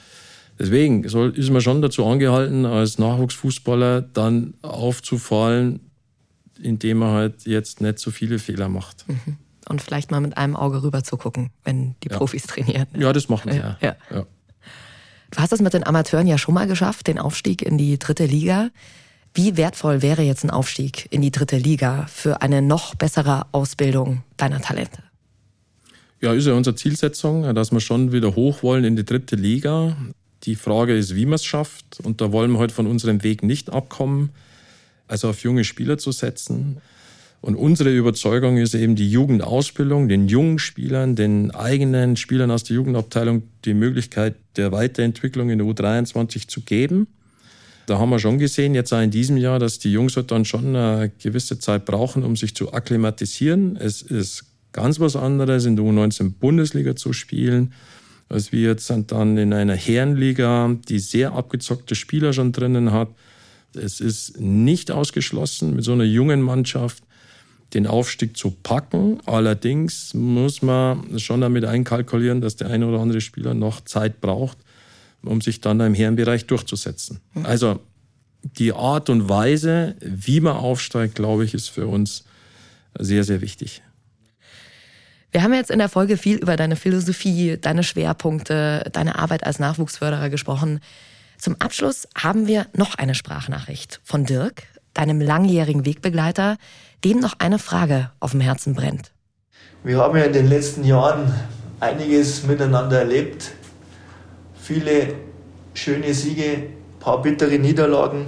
Deswegen 0.59 1.07
soll, 1.09 1.37
ist 1.37 1.49
man 1.49 1.61
schon 1.61 1.81
dazu 1.81 2.05
angehalten, 2.05 2.65
als 2.65 2.99
Nachwuchsfußballer 2.99 4.01
dann 4.01 4.53
aufzufallen, 4.61 5.79
indem 6.61 7.01
er 7.01 7.11
halt 7.11 7.45
jetzt 7.45 7.81
nicht 7.81 7.99
so 7.99 8.11
viele 8.11 8.39
Fehler 8.39 8.69
macht. 8.69 9.05
Mhm. 9.07 9.37
Und 9.67 9.81
vielleicht 9.81 10.11
mal 10.11 10.19
mit 10.19 10.37
einem 10.37 10.55
Auge 10.55 10.83
rüber 10.83 11.03
zu 11.03 11.17
gucken, 11.17 11.49
wenn 11.63 11.95
die 12.03 12.09
ja. 12.09 12.17
Profis 12.17 12.43
trainieren. 12.43 12.87
Ja, 12.95 13.13
das 13.13 13.29
machen 13.29 13.51
sie 13.51 13.57
ja. 13.57 13.77
ja. 13.81 13.95
ja. 14.11 14.25
Du 15.31 15.39
hast 15.39 15.53
es 15.53 15.61
mit 15.61 15.73
den 15.73 15.85
Amateuren 15.85 16.27
ja 16.27 16.37
schon 16.37 16.53
mal 16.53 16.67
geschafft, 16.67 17.07
den 17.07 17.17
Aufstieg 17.17 17.63
in 17.63 17.77
die 17.77 17.97
dritte 17.97 18.25
Liga. 18.25 18.69
Wie 19.33 19.57
wertvoll 19.57 20.01
wäre 20.01 20.21
jetzt 20.21 20.43
ein 20.43 20.51
Aufstieg 20.51 21.07
in 21.09 21.21
die 21.21 21.31
dritte 21.31 21.57
Liga 21.57 22.05
für 22.07 22.41
eine 22.41 22.61
noch 22.61 22.95
bessere 22.95 23.47
Ausbildung 23.51 24.23
deiner 24.37 24.61
Talente? 24.61 25.03
Ja, 26.21 26.33
ist 26.33 26.45
ja 26.45 26.53
unsere 26.53 26.75
Zielsetzung, 26.75 27.53
dass 27.55 27.71
wir 27.71 27.79
schon 27.79 28.11
wieder 28.11 28.35
hoch 28.35 28.63
wollen 28.63 28.83
in 28.83 28.95
die 28.95 29.03
dritte 29.03 29.35
Liga. 29.35 29.97
Die 30.43 30.55
Frage 30.55 30.95
ist, 30.95 31.15
wie 31.15 31.25
man 31.25 31.35
es 31.35 31.45
schafft. 31.45 31.99
Und 32.03 32.21
da 32.21 32.31
wollen 32.31 32.51
wir 32.51 32.59
heute 32.59 32.73
von 32.73 32.87
unserem 32.87 33.23
Weg 33.23 33.43
nicht 33.43 33.71
abkommen 33.71 34.29
also 35.07 35.29
auf 35.29 35.43
junge 35.43 35.63
Spieler 35.63 35.97
zu 35.97 36.11
setzen. 36.11 36.77
Und 37.41 37.55
unsere 37.55 37.95
Überzeugung 37.95 38.57
ist 38.57 38.73
eben 38.73 38.95
die 38.95 39.11
Jugendausbildung, 39.11 40.07
den 40.07 40.27
jungen 40.27 40.59
Spielern, 40.59 41.15
den 41.15 41.51
eigenen 41.51 42.15
Spielern 42.15 42.51
aus 42.51 42.63
der 42.63 42.77
Jugendabteilung 42.77 43.43
die 43.65 43.73
Möglichkeit 43.73 44.35
der 44.55 44.71
Weiterentwicklung 44.71 45.49
in 45.49 45.59
der 45.59 45.67
U23 45.67 46.47
zu 46.47 46.61
geben. 46.61 47.07
Da 47.85 47.99
haben 47.99 48.09
wir 48.09 48.19
schon 48.19 48.39
gesehen, 48.39 48.75
jetzt 48.75 48.93
auch 48.93 49.01
in 49.01 49.11
diesem 49.11 49.37
Jahr, 49.37 49.59
dass 49.59 49.79
die 49.79 49.91
Jungs 49.91 50.15
halt 50.15 50.31
dann 50.31 50.45
schon 50.45 50.75
eine 50.75 51.11
gewisse 51.21 51.59
Zeit 51.59 51.85
brauchen, 51.85 52.23
um 52.23 52.35
sich 52.35 52.55
zu 52.55 52.73
akklimatisieren. 52.73 53.75
Es 53.75 54.01
ist 54.01 54.45
ganz 54.71 54.99
was 54.99 55.15
anderes, 55.15 55.65
in 55.65 55.75
der 55.75 55.85
U19 55.85 56.33
Bundesliga 56.39 56.95
zu 56.95 57.11
spielen, 57.13 57.73
als 58.29 58.51
wir 58.51 58.61
jetzt 58.61 58.91
dann 59.07 59.37
in 59.37 59.53
einer 59.53 59.75
Herrenliga, 59.75 60.75
die 60.87 60.99
sehr 60.99 61.33
abgezockte 61.33 61.95
Spieler 61.95 62.31
schon 62.33 62.53
drinnen 62.53 62.91
hat. 62.91 63.09
Es 63.75 63.99
ist 63.99 64.39
nicht 64.39 64.91
ausgeschlossen, 64.91 65.75
mit 65.75 65.83
so 65.83 65.93
einer 65.93 66.05
jungen 66.05 66.41
Mannschaft 66.41 67.03
den 67.73 67.87
Aufstieg 67.87 68.37
zu 68.37 68.51
packen. 68.51 69.19
Allerdings 69.25 70.13
muss 70.13 70.61
man 70.61 71.19
schon 71.19 71.41
damit 71.41 71.65
einkalkulieren, 71.65 72.39
dass 72.39 72.55
der 72.55 72.69
eine 72.69 72.87
oder 72.87 72.99
andere 72.99 73.21
Spieler 73.21 73.53
noch 73.53 73.81
Zeit 73.81 74.21
braucht, 74.21 74.57
um 75.23 75.41
sich 75.41 75.61
dann 75.61 75.79
im 75.79 75.93
Herrenbereich 75.93 76.45
durchzusetzen. 76.45 77.19
Mhm. 77.33 77.45
Also 77.45 77.79
die 78.43 78.73
Art 78.73 79.09
und 79.09 79.29
Weise, 79.29 79.95
wie 80.01 80.41
man 80.41 80.57
aufsteigt, 80.57 81.15
glaube 81.15 81.45
ich, 81.45 81.53
ist 81.53 81.69
für 81.69 81.87
uns 81.87 82.25
sehr, 82.97 83.23
sehr 83.23 83.41
wichtig. 83.41 83.81
Wir 85.31 85.41
haben 85.41 85.53
jetzt 85.53 85.71
in 85.71 85.79
der 85.79 85.89
Folge 85.89 86.17
viel 86.17 86.37
über 86.37 86.55
deine 86.57 86.75
Philosophie, 86.75 87.57
deine 87.59 87.83
Schwerpunkte, 87.83 88.87
deine 88.91 89.17
Arbeit 89.17 89.45
als 89.45 89.57
Nachwuchsförderer 89.57 90.29
gesprochen. 90.29 90.79
Zum 91.39 91.55
Abschluss 91.59 92.07
haben 92.15 92.45
wir 92.45 92.67
noch 92.73 92.95
eine 92.95 93.15
Sprachnachricht 93.15 93.99
von 94.03 94.25
Dirk, 94.25 94.63
deinem 94.93 95.19
langjährigen 95.19 95.85
Wegbegleiter, 95.85 96.57
dem 97.03 97.19
noch 97.19 97.33
eine 97.39 97.57
Frage 97.57 98.11
auf 98.19 98.31
dem 98.31 98.41
Herzen 98.41 98.75
brennt. 98.75 99.11
Wir 99.83 99.97
haben 99.97 100.15
ja 100.17 100.25
in 100.25 100.33
den 100.33 100.47
letzten 100.47 100.83
Jahren 100.83 101.33
einiges 101.79 102.43
miteinander 102.43 102.99
erlebt. 102.99 103.51
Viele 104.63 105.15
schöne 105.73 106.13
Siege, 106.13 106.43
ein 106.43 106.99
paar 107.01 107.21
bittere 107.21 107.59
Niederlagen. 107.59 108.27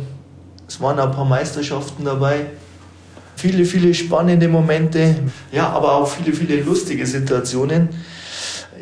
Es 0.67 0.81
waren 0.81 0.99
ein 0.99 1.11
paar 1.11 1.23
Meisterschaften 1.23 2.03
dabei. 2.03 2.47
Viele, 3.37 3.63
viele 3.63 3.93
spannende 3.93 4.49
Momente. 4.49 5.15
Ja, 5.53 5.69
aber 5.69 5.93
auch 5.93 6.09
viele, 6.09 6.35
viele 6.35 6.61
lustige 6.61 7.05
Situationen. 7.05 7.87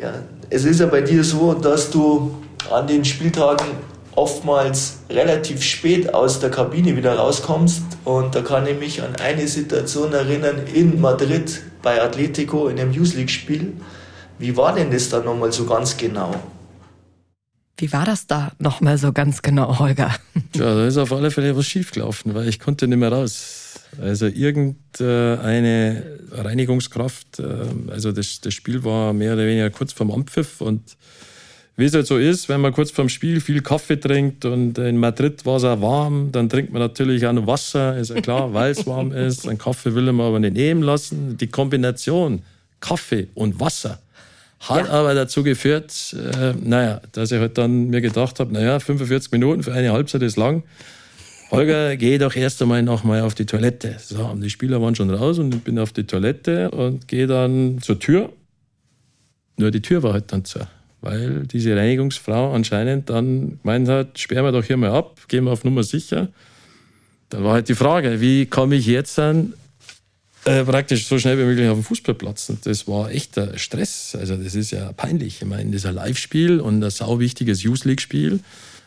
Ja, 0.02 0.14
es 0.50 0.64
ist 0.64 0.80
ja 0.80 0.86
bei 0.86 1.02
dir 1.02 1.22
so, 1.22 1.54
dass 1.54 1.90
du 1.90 2.34
an 2.72 2.88
den 2.88 3.04
Spieltagen 3.04 3.68
oftmals 4.16 4.98
relativ 5.08 5.62
spät 5.62 6.12
aus 6.12 6.40
der 6.40 6.50
Kabine 6.50 6.96
wieder 6.96 7.14
rauskommst. 7.14 7.84
Und 8.04 8.34
da 8.34 8.42
kann 8.42 8.66
ich 8.66 8.80
mich 8.80 9.00
an 9.00 9.14
eine 9.22 9.46
Situation 9.46 10.12
erinnern 10.12 10.62
in 10.74 11.00
Madrid 11.00 11.62
bei 11.82 12.02
Atletico 12.02 12.66
in 12.66 12.80
einem 12.80 12.90
Youth 12.90 13.14
League-Spiel. 13.14 13.74
Wie 14.40 14.56
war 14.56 14.74
denn 14.74 14.90
das 14.90 15.08
da 15.08 15.20
nochmal 15.20 15.52
so 15.52 15.64
ganz 15.66 15.96
genau? 15.96 16.34
Wie 17.76 17.92
war 17.92 18.04
das 18.04 18.26
da 18.26 18.52
nochmal 18.58 18.98
so 18.98 19.12
ganz 19.12 19.42
genau, 19.42 19.78
Holger? 19.78 20.14
Ja, 20.54 20.72
da 20.72 20.86
ist 20.86 20.98
auf 20.98 21.12
alle 21.12 21.32
Fälle 21.32 21.56
was 21.56 21.66
schiefgelaufen, 21.66 22.32
weil 22.34 22.46
ich 22.46 22.60
konnte 22.60 22.86
nicht 22.86 22.98
mehr 22.98 23.10
raus. 23.10 23.80
Also 24.00 24.26
irgendeine 24.26 26.04
Reinigungskraft, 26.30 27.40
äh, 27.40 27.44
also 27.90 28.12
das, 28.12 28.40
das 28.40 28.54
Spiel 28.54 28.84
war 28.84 29.12
mehr 29.12 29.34
oder 29.34 29.46
weniger 29.46 29.70
kurz 29.70 29.92
vorm 29.92 30.12
Ampfiff 30.12 30.60
und 30.60 30.96
wie 31.76 31.86
es 31.86 31.94
halt 31.94 32.06
so 32.06 32.18
ist, 32.18 32.48
wenn 32.48 32.60
man 32.60 32.72
kurz 32.72 32.92
vorm 32.92 33.08
Spiel 33.08 33.40
viel 33.40 33.60
Kaffee 33.60 33.98
trinkt 33.98 34.44
und 34.44 34.78
in 34.78 34.96
Madrid 34.96 35.44
war 35.44 35.56
es 35.56 35.64
auch 35.64 35.80
warm, 35.80 36.30
dann 36.30 36.48
trinkt 36.48 36.72
man 36.72 36.80
natürlich 36.80 37.26
auch 37.26 37.32
noch 37.32 37.48
Wasser, 37.48 37.96
ist 37.96 38.10
ja 38.10 38.20
klar, 38.20 38.54
weil 38.54 38.70
es 38.70 38.86
warm 38.86 39.10
ist. 39.10 39.48
Ein 39.48 39.58
Kaffee 39.58 39.92
will 39.94 40.12
man 40.12 40.26
aber 40.26 40.38
nicht 40.38 40.54
nehmen 40.54 40.82
lassen. 40.82 41.36
Die 41.36 41.48
Kombination 41.48 42.42
Kaffee 42.78 43.28
und 43.34 43.58
Wasser 43.58 43.98
hat 44.68 44.86
ja. 44.86 44.92
aber 44.92 45.14
dazu 45.14 45.42
geführt, 45.42 46.14
äh, 46.14 46.54
naja, 46.60 47.00
dass 47.12 47.32
ich 47.32 47.38
halt 47.38 47.58
dann 47.58 47.88
mir 47.88 48.00
gedacht 48.00 48.40
habe, 48.40 48.52
naja, 48.52 48.78
45 48.78 49.32
Minuten 49.32 49.62
für 49.62 49.72
eine 49.72 49.92
Halbzeit 49.92 50.22
ist 50.22 50.36
lang. 50.36 50.62
Holger, 51.50 51.96
geh 51.98 52.18
doch 52.18 52.34
erst 52.34 52.60
einmal 52.62 52.82
noch 52.82 53.04
mal 53.04 53.22
auf 53.22 53.34
die 53.34 53.46
Toilette. 53.46 53.96
So, 53.98 54.24
und 54.24 54.40
die 54.40 54.50
Spieler 54.50 54.80
waren 54.82 54.94
schon 54.94 55.10
raus 55.10 55.38
und 55.38 55.54
ich 55.54 55.62
bin 55.62 55.78
auf 55.78 55.92
die 55.92 56.04
Toilette 56.04 56.70
und 56.70 57.08
gehe 57.08 57.26
dann 57.26 57.78
zur 57.80 57.98
Tür. 57.98 58.32
Nur 59.56 59.70
die 59.70 59.82
Tür 59.82 60.02
war 60.02 60.12
halt 60.12 60.32
dann 60.32 60.44
zu 60.44 60.60
weil 61.04 61.46
diese 61.46 61.76
Reinigungsfrau 61.76 62.54
anscheinend 62.54 63.10
dann 63.10 63.58
gemeint 63.62 63.88
hat, 63.88 64.18
sperren 64.18 64.44
wir 64.44 64.52
doch 64.52 64.64
hier 64.64 64.78
mal 64.78 64.90
ab, 64.90 65.20
gehen 65.28 65.44
wir 65.44 65.52
auf 65.52 65.62
Nummer 65.62 65.82
sicher. 65.82 66.28
Dann 67.28 67.44
war 67.44 67.52
halt 67.52 67.68
die 67.68 67.74
Frage, 67.74 68.22
wie 68.22 68.46
komme 68.46 68.76
ich 68.76 68.86
jetzt 68.86 69.18
dann 69.18 69.52
äh, 70.44 70.64
praktisch 70.64 71.06
so 71.06 71.18
schnell 71.18 71.38
wie 71.38 71.44
möglich 71.44 71.68
auf 71.68 71.78
den 71.78 71.84
Fußballplatz? 71.84 72.50
Und 72.50 72.66
das 72.66 72.86
war 72.86 73.10
echter 73.10 73.56
Stress. 73.58 74.16
Also 74.18 74.36
das 74.36 74.54
ist 74.54 74.70
ja 74.70 74.92
peinlich. 74.92 75.40
Ich 75.40 75.48
meine, 75.48 75.70
das 75.70 75.82
ist 75.82 75.86
ein 75.86 75.94
Live-Spiel 75.94 76.60
und 76.60 76.82
ein 76.82 76.90
sau 76.90 77.18
wichtiges 77.18 77.62
Youth 77.62 77.84
League-Spiel. 77.84 78.40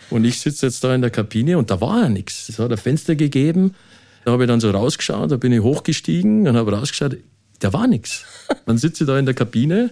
Und 0.09 0.25
ich 0.25 0.39
sitze 0.39 0.67
jetzt 0.67 0.83
da 0.83 0.93
in 0.95 1.01
der 1.01 1.09
Kabine 1.09 1.57
und 1.57 1.69
da 1.69 1.81
war 1.81 2.03
ja 2.03 2.09
nichts. 2.09 2.49
Es 2.49 2.59
hat 2.59 2.71
ein 2.71 2.77
Fenster 2.77 3.15
gegeben. 3.15 3.75
Da 4.23 4.31
habe 4.31 4.43
ich 4.43 4.47
dann 4.47 4.59
so 4.59 4.69
rausgeschaut, 4.71 5.31
da 5.31 5.37
bin 5.37 5.51
ich 5.53 5.61
hochgestiegen 5.61 6.47
und 6.47 6.57
habe 6.57 6.73
rausgeschaut, 6.73 7.17
da 7.59 7.73
war 7.73 7.87
nichts. 7.87 8.25
Dann 8.65 8.77
sitze 8.77 9.03
ich 9.03 9.07
da 9.07 9.17
in 9.17 9.25
der 9.25 9.33
Kabine 9.33 9.91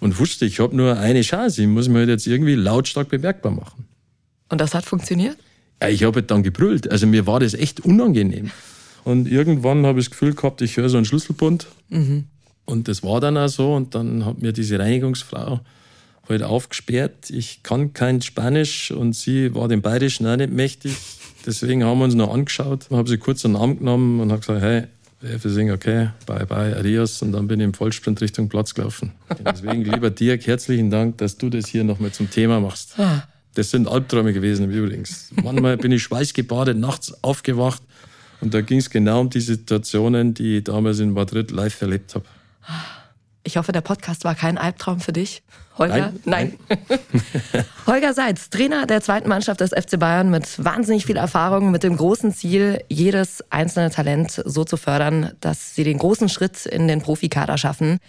und 0.00 0.18
wusste, 0.18 0.44
ich 0.44 0.60
habe 0.60 0.76
nur 0.76 0.98
eine 0.98 1.22
Chance. 1.22 1.62
Ich 1.62 1.68
muss 1.68 1.88
mich 1.88 1.98
halt 1.98 2.08
jetzt 2.08 2.26
irgendwie 2.26 2.54
lautstark 2.54 3.08
bemerkbar 3.08 3.52
machen. 3.52 3.86
Und 4.48 4.60
das 4.60 4.74
hat 4.74 4.84
funktioniert? 4.84 5.38
Ja, 5.80 5.88
ich 5.88 6.04
habe 6.04 6.16
halt 6.16 6.30
dann 6.30 6.42
gebrüllt. 6.42 6.90
Also 6.90 7.06
mir 7.06 7.26
war 7.26 7.40
das 7.40 7.54
echt 7.54 7.80
unangenehm. 7.80 8.50
Und 9.04 9.30
irgendwann 9.30 9.84
habe 9.86 9.98
ich 9.98 10.06
das 10.06 10.10
Gefühl 10.12 10.34
gehabt, 10.34 10.62
ich 10.62 10.76
höre 10.76 10.88
so 10.88 10.96
einen 10.96 11.06
Schlüsselbund. 11.06 11.66
Mhm. 11.88 12.24
Und 12.64 12.88
das 12.88 13.02
war 13.02 13.20
dann 13.20 13.36
auch 13.36 13.48
so. 13.48 13.74
Und 13.74 13.94
dann 13.94 14.24
hat 14.24 14.40
mir 14.40 14.52
diese 14.52 14.78
Reinigungsfrau 14.78 15.60
halt 16.28 16.42
aufgesperrt. 16.42 17.30
Ich 17.30 17.62
kann 17.62 17.92
kein 17.92 18.22
Spanisch 18.22 18.90
und 18.90 19.14
sie 19.14 19.54
war 19.54 19.68
dem 19.68 19.82
Bayerischen 19.82 20.26
auch 20.26 20.36
nicht 20.36 20.52
mächtig. 20.52 20.96
Deswegen 21.44 21.82
haben 21.84 21.98
wir 21.98 22.04
uns 22.04 22.14
noch 22.14 22.32
angeschaut, 22.32 22.88
habe 22.90 23.08
sie 23.08 23.18
kurz 23.18 23.44
einen 23.44 23.56
Arm 23.56 23.78
genommen 23.78 24.20
und 24.20 24.30
habe 24.30 24.40
gesagt, 24.40 24.62
hey, 24.62 24.84
Everything 25.22 25.70
okay, 25.70 26.08
bye 26.26 26.44
bye, 26.46 26.76
adios. 26.76 27.22
Und 27.22 27.30
dann 27.30 27.46
bin 27.46 27.60
ich 27.60 27.64
im 27.64 27.74
Vollsprint 27.74 28.20
Richtung 28.20 28.48
Platz 28.48 28.74
gelaufen. 28.74 29.12
Deswegen, 29.46 29.84
lieber 29.84 30.10
Dirk, 30.10 30.46
herzlichen 30.48 30.90
Dank, 30.90 31.18
dass 31.18 31.38
du 31.38 31.48
das 31.48 31.68
hier 31.68 31.84
nochmal 31.84 32.10
zum 32.10 32.28
Thema 32.28 32.58
machst. 32.58 32.98
Ah. 32.98 33.28
Das 33.54 33.70
sind 33.70 33.86
Albträume 33.86 34.32
gewesen 34.32 34.68
übrigens. 34.70 35.30
Manchmal 35.40 35.76
bin 35.76 35.92
ich 35.92 36.02
schweißgebadet 36.02 36.76
nachts 36.76 37.22
aufgewacht 37.22 37.82
und 38.42 38.52
da 38.52 38.60
ging 38.60 38.78
es 38.78 38.90
genau 38.90 39.20
um 39.20 39.30
die 39.30 39.40
Situationen, 39.40 40.34
die 40.34 40.58
ich 40.58 40.64
damals 40.64 40.98
in 40.98 41.12
Madrid 41.12 41.50
live 41.52 41.80
erlebt 41.80 42.14
habe. 42.14 42.24
Ich 43.44 43.56
hoffe, 43.56 43.72
der 43.72 43.80
Podcast 43.80 44.24
war 44.24 44.34
kein 44.34 44.58
Albtraum 44.58 45.00
für 45.00 45.12
dich. 45.12 45.42
Holger? 45.78 46.12
Nein. 46.24 46.58
Nein. 46.68 46.78
Holger 47.86 48.14
Seitz, 48.14 48.50
Trainer 48.50 48.86
der 48.86 49.00
zweiten 49.00 49.28
Mannschaft 49.28 49.60
des 49.60 49.70
FC 49.70 49.98
Bayern 49.98 50.30
mit 50.30 50.62
wahnsinnig 50.62 51.06
viel 51.06 51.16
Erfahrung, 51.16 51.70
mit 51.70 51.82
dem 51.82 51.96
großen 51.96 52.32
Ziel, 52.34 52.84
jedes 52.88 53.44
einzelne 53.50 53.90
Talent 53.90 54.42
so 54.44 54.64
zu 54.64 54.76
fördern, 54.76 55.32
dass 55.40 55.74
sie 55.74 55.84
den 55.84 55.98
großen 55.98 56.28
Schritt 56.28 56.66
in 56.66 56.88
den 56.88 57.00
Profikader 57.00 57.58
schaffen. 57.58 58.00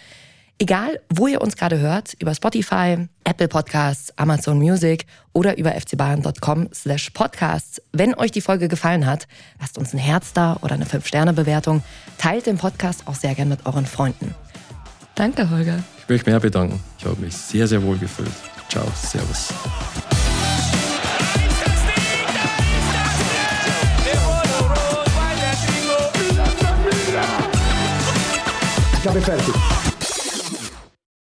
Egal, 0.58 1.00
wo 1.12 1.26
ihr 1.26 1.40
uns 1.40 1.56
gerade 1.56 1.80
hört, 1.80 2.14
über 2.20 2.32
Spotify, 2.32 3.08
Apple 3.24 3.48
Podcasts, 3.48 4.16
Amazon 4.16 4.58
Music 4.58 5.04
oder 5.32 5.58
über 5.58 5.72
fcbayern.com 5.72 6.68
slash 6.72 7.10
podcasts. 7.10 7.82
Wenn 7.92 8.14
euch 8.14 8.30
die 8.30 8.40
Folge 8.40 8.68
gefallen 8.68 9.04
hat, 9.04 9.26
lasst 9.60 9.78
uns 9.78 9.92
ein 9.92 9.98
Herz 9.98 10.32
da 10.32 10.56
oder 10.62 10.74
eine 10.74 10.84
5-Sterne-Bewertung. 10.84 11.82
Teilt 12.18 12.46
den 12.46 12.56
Podcast 12.56 13.02
auch 13.06 13.16
sehr 13.16 13.34
gern 13.34 13.48
mit 13.48 13.66
euren 13.66 13.84
Freunden. 13.84 14.32
Danke, 15.16 15.50
Holger. 15.50 15.82
Ich 16.02 16.08
möchte 16.08 16.30
mich 16.30 16.42
bedanken. 16.42 16.80
Ich 16.98 17.04
habe 17.04 17.20
mich 17.20 17.36
sehr, 17.36 17.66
sehr 17.66 17.82
wohl 17.82 17.98
gefühlt. 17.98 18.30
Ciao, 18.68 18.86
Servus. 18.94 19.52
Ich 29.00 29.08
habe 29.08 29.20
fertig. 29.20 29.83